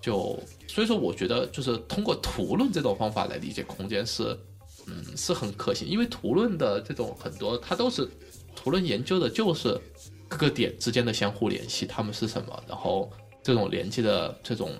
[0.00, 0.38] 就
[0.68, 4.38] 所以说我觉得就是通过图论这种方法来理解空间是，
[4.86, 8.08] 嗯是很可行，因为图论的这种很多它都是
[8.54, 9.80] 图论研究的就是
[10.28, 13.10] 各个点之间的相互联系，它们是什么，然后
[13.42, 14.70] 这种连接的这种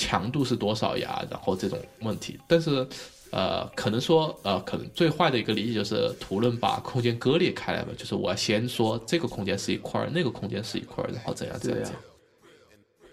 [0.00, 2.86] 强度是多少呀，然后这种问题，但是。
[3.32, 12.02] 呃，可能说，呃，可能最坏的一个理解就是图论把空间割裂开来吧，就是我要先说这个空间是一块儿，那个空间是一块儿，然后怎样怎样对呀怎样。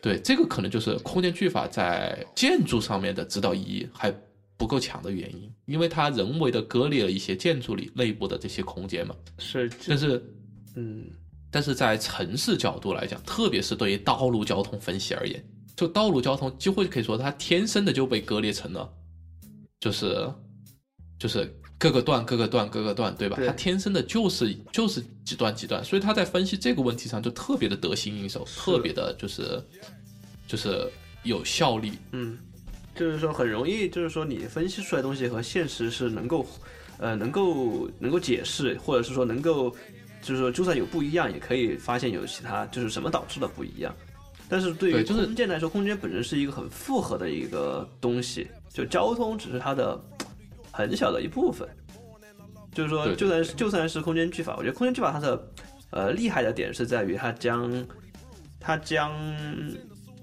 [0.02, 4.12] 对，这个可能就是空间句法在建筑上面的指导意义还
[4.58, 9.16] 不够强的原因，因为它人为的割裂了一些建筑里内部的这些空间嘛。
[9.38, 10.24] 是，但是，
[10.78, 11.06] 嗯，
[11.52, 15.46] 但是在城市角度来讲，特别是对于道路交通分析而言，
[15.78, 18.92] 就道路交通几乎可以说它天生的就被割裂成了，
[19.80, 20.28] 就是
[21.20, 23.38] 就是各个段、各个段、各个段，对吧？
[23.38, 29.64] 对它天生的就是就是几段几段，所以他在分析这个问题上就特别的得心应手，特别的就是
[30.48, 30.90] 就是
[31.22, 31.92] 有效率。
[32.12, 32.36] 嗯，
[32.96, 36.44] 就是说很容易，就是说你分析出来的东西和现实是能够，
[36.98, 39.70] 呃，能够能够解释，或者是说能够，
[40.24, 43.96] 就是说就算有不一样，也可以发现有其他就是什么导致的不一样。
[44.50, 50.00] 但是对于空间来说，空间本身是一个很复合的一个东西，就交通只是它的
[50.72, 51.68] 很小的一部分。
[52.74, 55.48] 就是说，就算是就算是空间句法，我觉得空间句法它的
[55.89, 57.88] 呃厉害的点是在于它将
[58.60, 59.12] 它将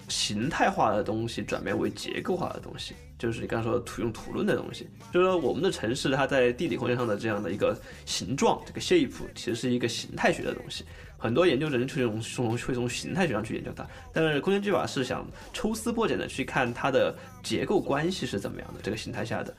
[0.08, 10.84] 形态化的东西转变为结构化的东西，就是你刚才说的图用图论的东西，就是说我们的城市它在地理空间上的这样的一个形状，这个 shape 其实是一个形态学的东西。
[11.24, 19.56] 很多研究人会从从会从形态学上去研究它，但是空间句法是想抽丝剥茧的去看它的结构关系是怎么样的，这个形态下的。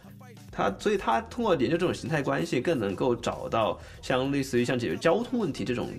[0.52, 5.90] 它所以它通过研究这种形态关系，更能够找到像类似于像解决交通问题这种，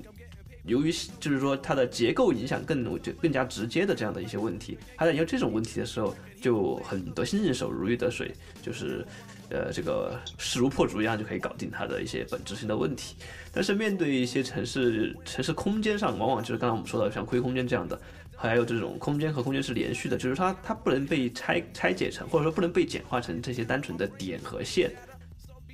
[0.66, 9.04] 由于就是说它的结构影响更就更加直接的这样的一些问题，它在研究这种问题的时候就很得心应手，如鱼得水，就是。
[9.50, 13.16] 呃，这个势如破竹一样就可以搞定它的一些本质性的问题，
[13.52, 18.00] 但是面对一些城市城市空间上，往往就是刚才我们说到像亏空间这样的，
[18.36, 24.90] 还有这种空间和空间是连续的，就是它它不能被拆拆解成，或者说不能被简化成这些单纯的点和线，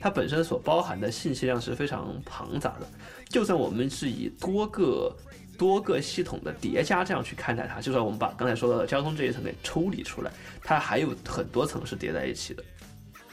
[0.01, 2.87] 它本身所包含的信息量是非常庞杂的。
[3.29, 5.17] 就算我们是以多个
[5.57, 10.31] 多个系统的叠加这样去看待它，就算我们把刚才说到的交通这一层给抽离出来，
[10.63, 12.63] 它还有很多层是叠在一起的。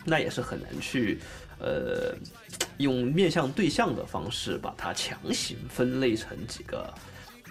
[0.10, 1.20] 那也是很难去，
[1.60, 2.16] 呃，
[2.78, 6.92] 用面向对象的方式把它强行分类成几个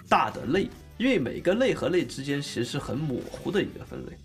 [0.07, 4.17] 大的类，因为每个类和类之间其实是很模糊的一个分类。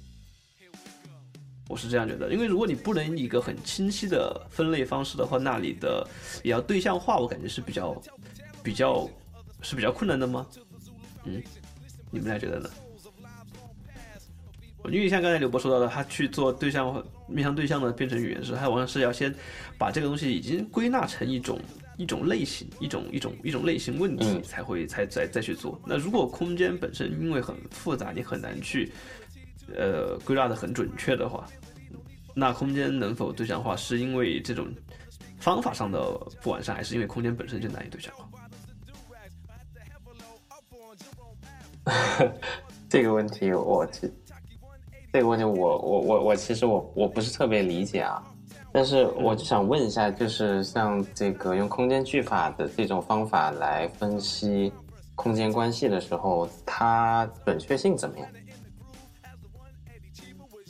[1.68, 6.06] 我是这样觉得，因为如果你不能一个很清晰的分类方式的话，那里的
[6.42, 8.02] 也要对象化，我感觉是比较
[8.62, 9.08] 比较
[9.62, 10.46] 是比较困难的吗？
[11.24, 11.42] 嗯，
[12.10, 12.68] 你们俩觉得呢？
[14.90, 19.34] 因为像刚才刘博说到的，他去做对象面向对象呢变成语言时，它往往是要先
[19.78, 21.58] 把这个东西已经归纳成一种
[21.96, 25.80] 一种类型，一种一种一种类型问题，才会才再再去做。
[25.86, 28.92] 那如果空间本身因为很复杂，你很难去
[29.74, 31.46] 呃归纳的很准确的话，
[32.34, 34.68] 那空间能否对象化，是因为这种
[35.38, 35.98] 方法上的
[36.42, 38.28] 不完善，还是因为空间本身就难以对象化？
[42.88, 43.88] 这个问题我。
[45.14, 48.20] 这个问题我我我我其实我我不是特别理解啊，
[48.72, 54.72] 但是我就想问一下，就是像这个用空间句法的这种方法来分析
[55.14, 58.28] 空间关系的时候，它准确性怎么样？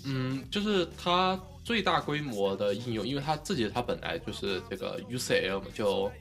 [0.04, 6.12] 嗯，就是它最大规模的应用，因为它自己它本来就是这个 UCL 嘛，就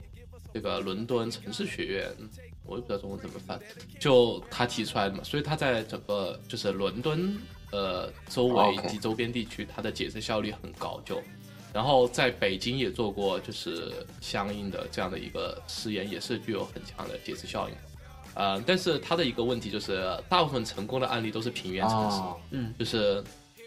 [0.54, 2.10] 这个伦敦城市学院，
[2.64, 3.60] 我也不知道中文怎么翻，
[4.00, 7.36] 就他提出来的嘛，所以它在整个就是伦敦。
[7.74, 11.20] 呃，周围以及周边地区，它的解释效率很高，就，
[11.72, 17.74] 然后在北京也做过，就是相应的这样的一个试验，也是具有很强的解释效应。
[18.34, 22.20] 呃，但是它的一个问题就是，大部分成功的案例都是平原城市，
[22.50, 23.24] 嗯，就是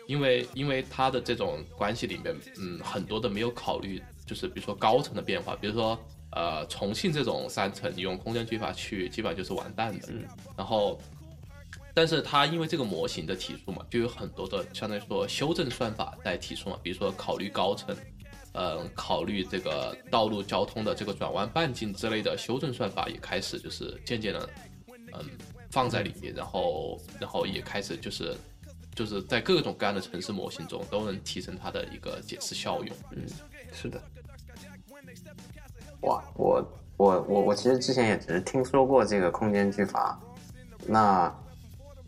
[0.07, 5.99] 因为因为它的这种关系里面，嗯，很多的没有考虑，就是比如说高层的变化，比如说
[6.31, 10.23] 呃重庆这种三层，你用空间句法去，基本上就是完蛋的，嗯，
[10.55, 10.97] 然后。
[11.97, 17.97] 但是它因为这个模型的提出嘛，就有很多的相当于说修正算法在提出嘛，比如说考虑高层，
[18.53, 24.47] 嗯，考虑这个道路交通的这个转弯半径之类的修正算法也开始就是渐渐的，
[25.13, 25.25] 嗯，
[25.71, 28.37] 放在里面，然后然后也开始就是
[28.93, 32.95] 就是在各种各样的城市模型中都能提升它的一个解释效用。
[33.09, 33.25] 嗯，
[33.73, 33.99] 是的。
[36.01, 36.63] 哇，我
[36.95, 40.21] 我我我其实之前也只是听说过这个空间句法，
[40.85, 41.35] 那。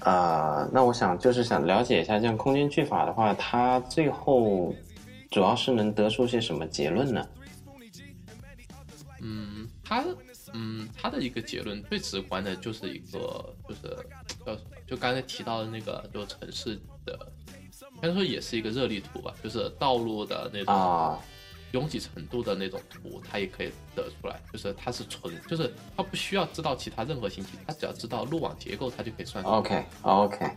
[0.01, 4.73] 呃，那我想就是想了解一下，这样空间句法的话，它最后
[5.29, 7.27] 主要是能得出些什么结论呢？
[9.21, 10.05] 嗯，它，
[10.53, 13.97] 嗯，它的一个结论最直观的就是一个，就是
[14.45, 14.55] 叫
[14.87, 17.31] 就刚才提到的那个，就城市的，
[17.95, 21.19] 应该说也是一个热力图吧，就是道路的那种。
[21.71, 29.57] 拥挤程度的那种图，它也可以得出来，就是它是纯，就是它不需要知道其他任何信息，它只要知道路网结构，它就可以算出来。
[29.57, 30.49] OK，OK，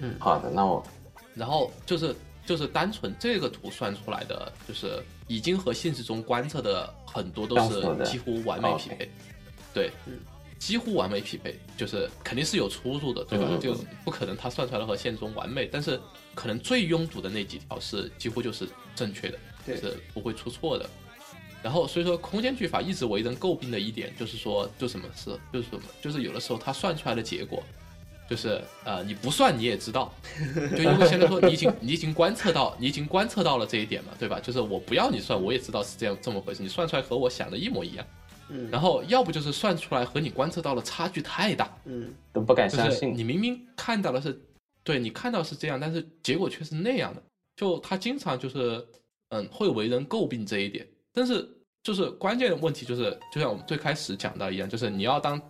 [0.00, 0.84] 嗯，好的，那我，
[1.34, 9.10] 然后就是就是单纯这个图算出来的，就是已经和现实中观测的很多都是几乎完美匹配，
[9.72, 9.90] 对，
[10.58, 13.48] 几乎完美匹配，就是肯定是有出入的，对吧？
[13.58, 15.98] 就不可能它算出来的和现实中完美，但是
[16.34, 19.38] 可能最拥堵的那几条是几乎就是正确的。
[19.66, 20.88] 是不会出错的，
[21.62, 27.62] 然后所以说空间句法一直为人诟病的一点就是说，就什么是就是什么，就是有的时候它算出来的结果，
[28.28, 30.12] 就是呃你不算你也知道，
[30.76, 34.40] 就因为现在说你已经你已经观测到你已经观测到了这一点嘛，对吧？
[34.40, 38.06] 就是我不要你算，我也知道是这样这么回事，你算出来和我想的一模一样，
[38.48, 44.40] 嗯，然后要不就是算出来和你观测到的差距太大，嗯，都不敢相信，你明明看到的是，
[44.82, 47.22] 对你看到是这样，但是结果却是那样的，
[47.54, 48.84] 就他经常就是。
[49.32, 51.48] 嗯，会为人诟病这一点，但是
[51.82, 55.40] 就是关键的问题就是，就像我们最开始讲到一样，就是你要当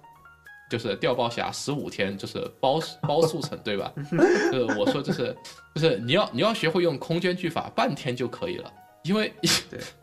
[0.70, 3.92] 就是调包侠十五天，就是包包速成，对吧？
[4.52, 5.36] 就是我说就是
[5.74, 8.72] 就是你要你要学会用空间句法，半天就可以了，
[9.02, 9.32] 因为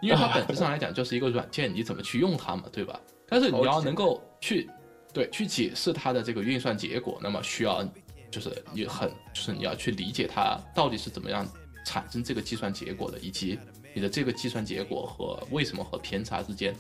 [0.02, 3.00] 因为它本质上来讲就是一个软件，你怎么去用它嘛，对吧？
[3.30, 4.70] 但是你要能够去
[5.14, 7.82] 对去解释它的这个运算结果，那么需要
[8.30, 11.48] 就是你很就是你要去理解它到底是怎么样。
[11.90, 13.58] 产生这个计算结果的，以及
[13.96, 16.72] 你的这个计算结果和为什么和偏差之间，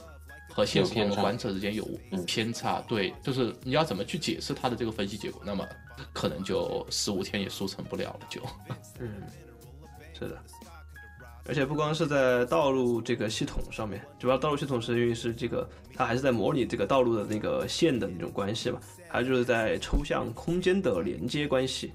[0.47, 1.83] 和现实中的观测之间有
[2.27, 2.79] 偏差？
[2.87, 5.41] 对，就是你要怎么去解释它的这个分析结果？
[5.43, 5.67] 那么
[6.13, 8.39] 可能就十五天也速成不了了，就。
[9.01, 9.23] 嗯，
[10.13, 10.37] 是的。
[11.47, 21.91] 而且不光是在道路这个系统上面，主要道路系统是因为是这个，它还是在模拟这个道路的那个线的那种关系嘛，还有就是在抽象空间的连接关系，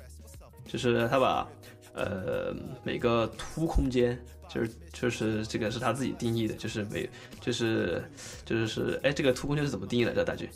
[0.67, 1.47] 就是它把
[1.95, 4.19] 呃每个凸空间，
[4.49, 7.09] 就是就是这个是他自己定义的，就是每
[7.41, 8.05] 就是
[8.45, 10.49] 就是是哎这个凸空间是怎么定义来着，大局？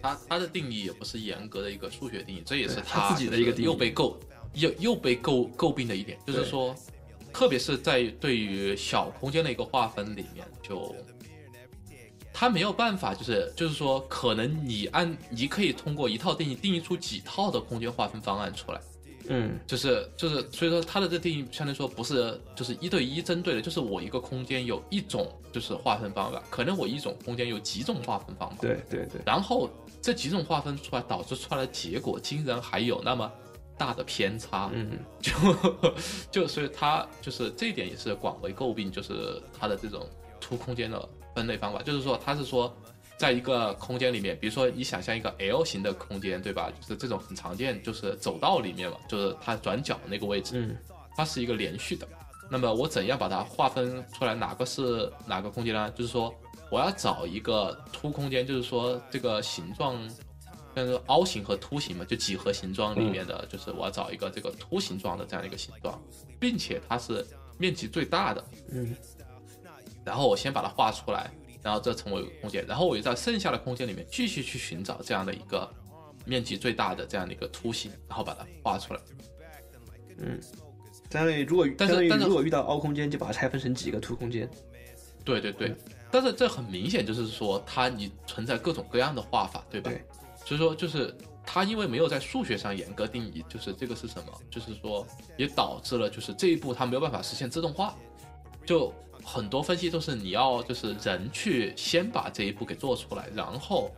[0.00, 4.16] 他他的定义也不是严格的一个数学定义，这也是他自己的一个又被诟
[4.54, 6.74] 又又被诟诟病的一点，就是说。
[7.34, 10.94] 特别是在对于小空间的一个划分里面，就
[12.30, 18.78] 他没有办法，就是就是说，可能你按你可以通过一套定义定义出几套的空间划分方案出来，
[19.28, 29.70] 嗯，就是就是，所以说它的这定义相对来说不是就是一对一针对的，就是我一个空间有一种就是划分方法，可能我一种空间有几种划分方法，对对对，然后
[30.00, 33.30] 这几种划分出来导致出来的结果，竟然还有那么。
[33.78, 35.32] 大的偏差，嗯， 就
[36.30, 40.06] 就所以它就是这一点也是广为诟病，就是它的这种
[40.40, 42.72] 凸空间的分类方法，就是说它是说，
[43.22, 46.72] 在一个空间里面，比如说你想象一个 L 型的空间，对吧？
[46.80, 50.76] 就是这种很常见，就是走道里面嘛，就是它转角那个位置，嗯，
[51.16, 52.08] 它是一个连续的。
[52.50, 55.88] 那么我怎样把它划分出来，哪个是哪个空间呢？
[55.92, 56.34] 就是说
[56.68, 59.96] 我要找一个凸空间，就是说这个形状。
[60.74, 66.02] 像是凹形和凸形嘛，就几何形状里面的，就是我要找一个这个凸形状的这样一个形状，
[66.40, 67.26] 并且它是
[67.58, 68.96] 面积最大的，嗯，
[70.02, 71.30] 然后我先把它画出来，
[71.62, 75.68] 然后这成为空间，然后我就在剩下的空间里面继续去寻找这样的一个
[76.24, 79.00] 面积最大的这样的一个图形，然后把它画出来，
[80.18, 80.40] 嗯，
[81.10, 84.48] 相当于如果但是但是如果遇到凹空间，就把它拆分成几个凸空间，
[85.24, 85.74] 对对对，
[86.10, 89.90] 但是这很明显就是说它你存在各种各样的画法，对吧？
[89.90, 90.04] 对。
[90.44, 95.06] 所以说，就是它因为没有在数学上严格定义，就是这个是什么，就是说
[95.36, 97.96] 也导致了，就是这一步它没有办法实现自动化，
[98.66, 98.92] 就
[99.24, 103.90] 很多分析都是你要就是人去先把这一步给做出来，然后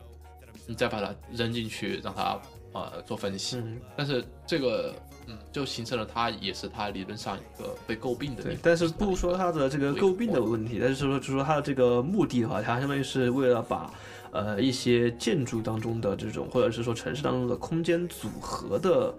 [0.67, 2.41] 你再把它扔进去让它
[2.73, 3.63] 呃做分析。
[3.97, 4.95] 但是这个
[5.27, 8.43] 嗯，就形成了它也是它理论上一个被诟病的。
[8.43, 13.93] 对，但是不说它的这个诟病的问题，但是说就说它的这个目的的话，它相当于是为了把。
[14.35, 19.15] 呃，一些建筑当中的这种，或者是说城市当中的空间组合的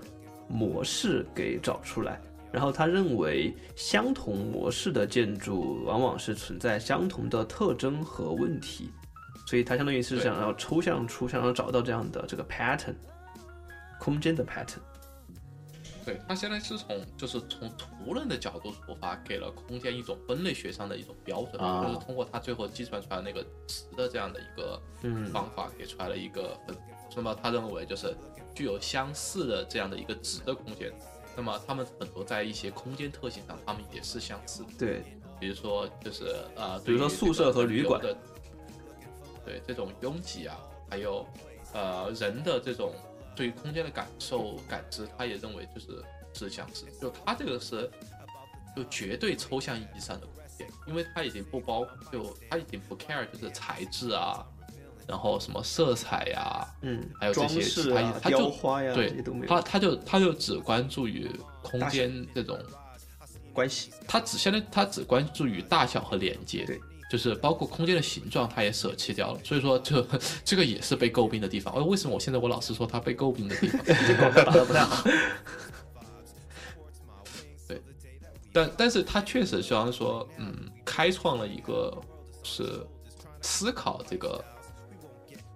[0.49, 2.19] 模式给找出来，
[2.55, 8.89] 然后他认为相同模式的建筑往往是存在相同的特征和问题，
[9.45, 12.95] 所以他相当于是想要抽象出，想要找到这样的这个 pattern，
[13.99, 14.79] 空间的 pattern。
[16.05, 24.81] 对，他现在是从就是从图论的角度出发，给了空间一种分类学上的一种标准，就是通过他最后计算出来那个值的这样的一个
[25.33, 26.77] 方法，给出来了一个分。
[27.17, 28.15] 那么他认为就是
[28.53, 30.89] 具有相似的这样的一个值的空间，
[31.35, 34.69] 那么他们很多在一些空间特性上，他们也是相似的。
[34.77, 35.03] 对，
[35.39, 38.17] 比如说就是呃，比如说宿舍和旅馆的，
[39.45, 40.57] 对这种拥挤啊，
[40.89, 41.25] 还有
[41.73, 42.93] 呃人的这种。
[43.37, 46.01] 对于空间的感受感知，他也认为就是
[46.33, 47.91] 是相似，就他这个是
[48.73, 54.47] 就绝对抽象意义上的空间，因为他已经不包，就他已经不 care 就是材质啊，
[55.07, 58.49] 然后什么色彩呀，嗯，还有这些其他，他就
[58.93, 61.29] 对，他他就他就只关注于
[61.61, 62.57] 空间这种
[63.53, 66.79] 关系，他只相当于他只关注于大小和连接，对。
[67.07, 70.05] 就是包括空间的形状，他也舍弃掉了，所以说这
[70.43, 71.71] 这个也是被诟病的地方。
[71.75, 73.79] 哎，为什么我现在我老是说他被诟病的地方？
[73.85, 75.03] 这广告打的不太好。
[77.67, 77.79] 对，
[78.51, 80.51] 但但是他确实，像说，嗯，
[80.83, 81.95] 开创了一个
[82.41, 82.83] 是
[83.39, 84.43] 思考这个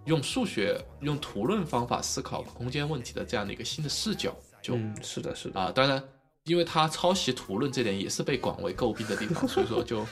[0.05, 4.35] 用数学、用图论方法思考空间问题的这样的一个新的视角。
[4.61, 6.03] 就嗯，是的，是的啊，当然。
[6.45, 10.03] 因为他抄袭图论这点也是被广为诟病的地方，所以说就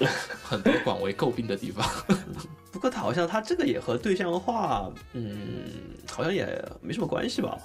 [0.43, 1.83] 很多广为诟病的地方。
[2.71, 5.65] 不过他好像他这个也和对象化，嗯，
[6.07, 7.57] 好像也没什么关系吧？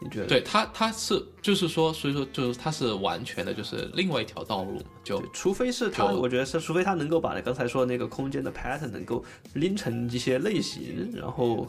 [0.00, 0.26] 你觉得？
[0.26, 9.24] 对他，他是就是说，所以说就是他是完全的就是另外一条道路，就除非是他，我觉得是除非他能够把你刚才说的那个空间的 pattern 能够
[9.54, 11.66] 拎成一些类型，然后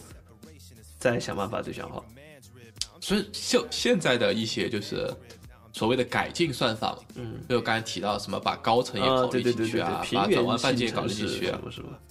[0.98, 2.04] 再想办法对象化。
[3.00, 5.14] 所以就现在的一些就是。
[5.74, 11.60] 所谓的改进算法嘛，嗯，就刚才提到什么把高层也考虑进去啊，把转弯半径考虑进去啊，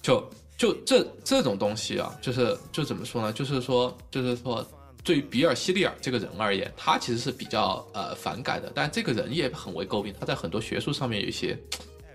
[0.01, 3.33] 就就这这种东西啊，就是就怎么说呢？
[3.33, 4.64] 就是说就是说，
[5.07, 11.57] 对于比尔·希利尔这个人而言，他其实是比较呃反感的，但这个人也很为诟病，他在很多学术上面有一些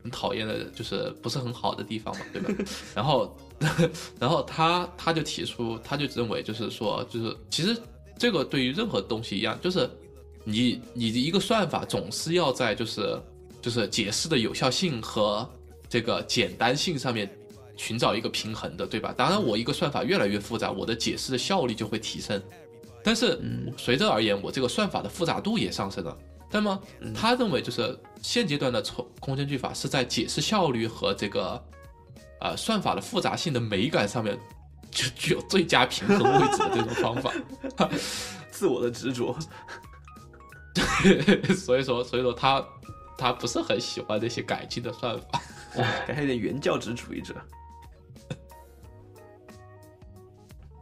[0.04, 2.54] 很讨厌的，就是不是很好的地方嘛，对吧？
[2.94, 3.38] 然后，
[4.20, 7.76] 然后他他就提出，他就认为就是说，就是其实
[8.20, 9.90] 这个对于任何东西一样，就是
[10.44, 13.18] 你你的一个算法总是要在就是
[13.62, 15.50] 就是解释的有效性和
[15.88, 17.30] 这个简单性上面
[17.78, 19.14] 寻找一个平衡的，对吧？
[19.16, 22.42] 当然，我一个算法越来越复杂，我的解释的效率就会提升，
[23.04, 23.40] 但是
[23.78, 26.18] 随着而言，我这个算法的复杂度也上升了。
[26.52, 26.82] 那么
[27.16, 31.64] 他认为就是现阶段的抽空间句法是在解释效率和这个
[32.42, 34.38] 呃算法的复杂性的美感上面
[34.92, 37.32] 就具有最佳平衡位置的这种方法，
[38.52, 39.38] 自我的执着。
[41.56, 42.64] 所以说，所以说他
[43.18, 45.42] 他不是很喜欢那些改进的算法，
[46.06, 47.34] 感觉有点原教旨主义者。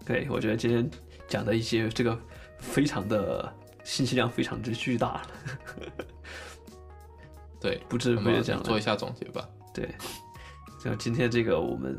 [0.05, 0.89] 对，我觉得今天
[1.29, 2.19] 讲的一些这个
[2.57, 3.53] 非常的。
[3.81, 5.23] 信息量非常之巨大，
[7.59, 9.49] 对，不知不觉讲了做一下总结吧。
[9.73, 9.89] 对，
[10.83, 11.97] 就今天这个我们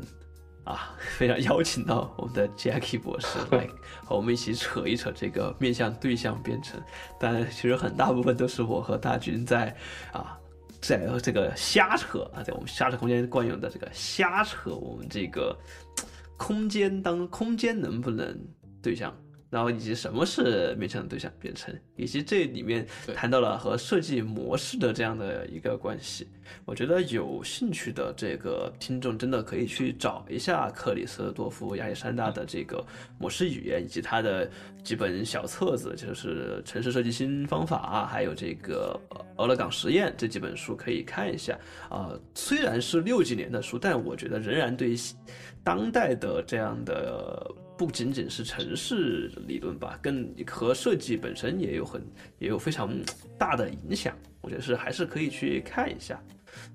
[0.63, 3.67] 啊，非常邀请到我们的 Jackie 博士 来
[4.05, 6.81] 和我们一起扯一扯这个面向对象编程。
[7.19, 9.75] 当然，其实很大部分都是我和大军在
[10.13, 10.37] 啊，
[10.79, 15.57] 在这个瞎扯啊，在我们瞎扯空间惯用的这个瞎扯，我们这个
[16.37, 18.39] 空间当空间能不能
[18.81, 19.15] 对象。
[19.49, 26.25] 然后以及什么是面向对象编程，以及这里面谈到了和设计模式的这样的一个关系，
[26.63, 32.81] 我觉得有兴趣的这个听众真的可以去找一下克里斯多夫亚历山大的这个
[33.19, 34.49] 模式语言，以及他的
[34.85, 38.97] 几本小册子，就是城市设计新方法，还有这个
[39.35, 41.59] 俄勒冈实验这几本书可以看一下
[41.89, 42.17] 啊。
[42.33, 44.95] 虽然是六几年的书，但我觉得仍然对
[45.61, 47.53] 当代的这样的。
[47.81, 51.99] 不仅仅是城市理论吧，更和设计本身也有很
[52.37, 52.95] 也有非常
[53.39, 54.15] 大的影响。
[54.39, 56.21] 我觉得是还是可以去看一下。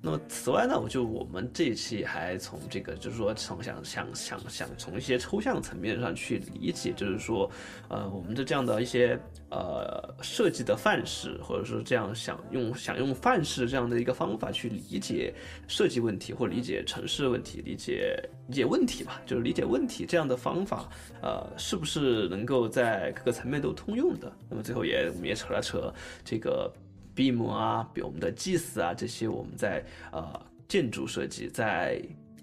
[0.01, 7.51] 那么此外呢，我就我们这一期还从这个就是说从想想想想从一些抽象层面上去理解，就是说，
[7.89, 9.19] 呃，我们的这样的一些
[9.51, 15.35] 呃设计的范式，或者说这样想用想用范式这样的一个方法去理解
[15.67, 18.19] 设计问题或理解城市问题，理解
[18.49, 20.89] 理解问题吧，就是理解问题这样的方法，
[21.23, 24.33] 呃，是不是能够在各个层面都通用的？
[24.49, 25.93] 那么最后也我们也扯了扯
[26.25, 26.73] 这个。
[27.17, 32.01] BIM 啊，比如我们的 GIS 啊，这些我们在呃建筑设计、在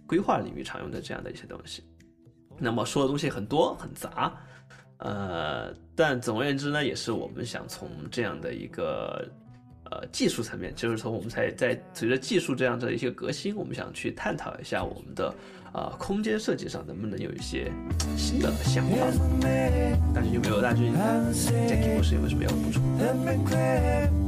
[0.08, 1.84] 规划领域常用的这样的一些东西。
[2.58, 4.34] 那么说的东西很多很杂，
[4.98, 9.28] 呃，但总而言之呢，也是我们想从这样的一个
[9.92, 15.34] 呃技术层面，就是从我们在在随着技术这样的一些革新，我们想去探讨一下我们的
[15.74, 17.72] 呃空间设计上能不能有一些
[18.16, 18.98] 新的想法。
[20.14, 20.62] 大军有没有？
[20.62, 20.94] 大军
[21.34, 24.23] ，Jackie 博士有没有什么要补充？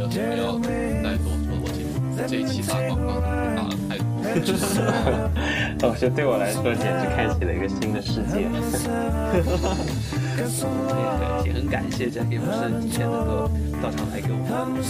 [0.00, 0.58] 没有什么要
[1.02, 1.64] 再多说，我
[2.16, 4.08] 这这一期打广告打了太多。
[5.82, 8.46] 哦，这对我来说简直开启了一个新的世界。
[11.44, 13.50] 也很感谢 Jackie 博士今天能够
[13.82, 14.80] 到场来给我们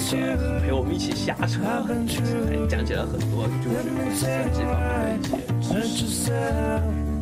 [0.62, 1.61] 陪我们一起瞎扯，
[2.68, 3.76] 讲解了很多就是
[4.14, 4.88] 设计方面
[5.22, 6.30] 的一些知识。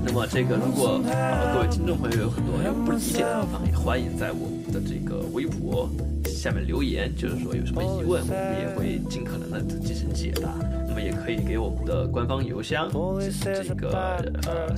[0.09, 5.89] 那么这个，如果呃各位听众朋友有很多有不理解的地方，也欢迎在我们的这个微博
[6.25, 10.49] 下面留言，就是说有什么疑问，我们也会尽可能的进行解答。
[10.89, 12.91] 那么也可以给我们的官方邮箱
[13.21, 13.91] 进行这个
[14.47, 14.75] 呃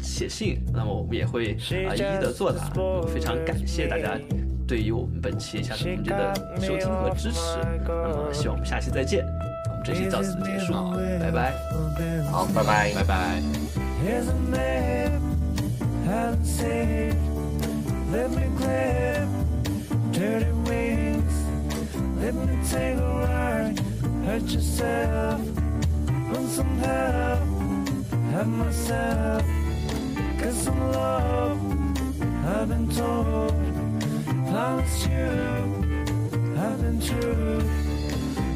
[0.00, 1.52] 写信，那么我们也会
[1.86, 2.72] 啊一一的作答。
[3.12, 4.18] 非常感谢大家
[4.66, 7.58] 对于我们本期下次空间的收听和支持。
[7.86, 9.26] 那么希望我们下期再见。
[9.68, 10.72] 我们这期到此结束，
[11.20, 11.52] 拜拜。
[12.32, 13.59] 好，拜拜，拜拜。
[14.02, 15.20] Here's a map,
[16.06, 19.28] hide and Let me grab
[20.10, 21.34] dirty wings.
[22.16, 23.78] Let me take a ride.
[24.24, 25.40] Hurt yourself.
[26.32, 27.40] Want some help?
[28.32, 29.44] Have myself.
[30.38, 31.60] Get some love.
[32.46, 33.52] I've been told.
[34.48, 35.28] Promise you.
[36.56, 37.62] I've been true.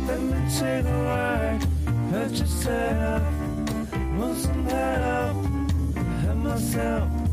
[0.08, 1.62] Let me take a ride.
[2.10, 3.43] Hurt yourself.
[4.16, 7.23] Muslim, have myself.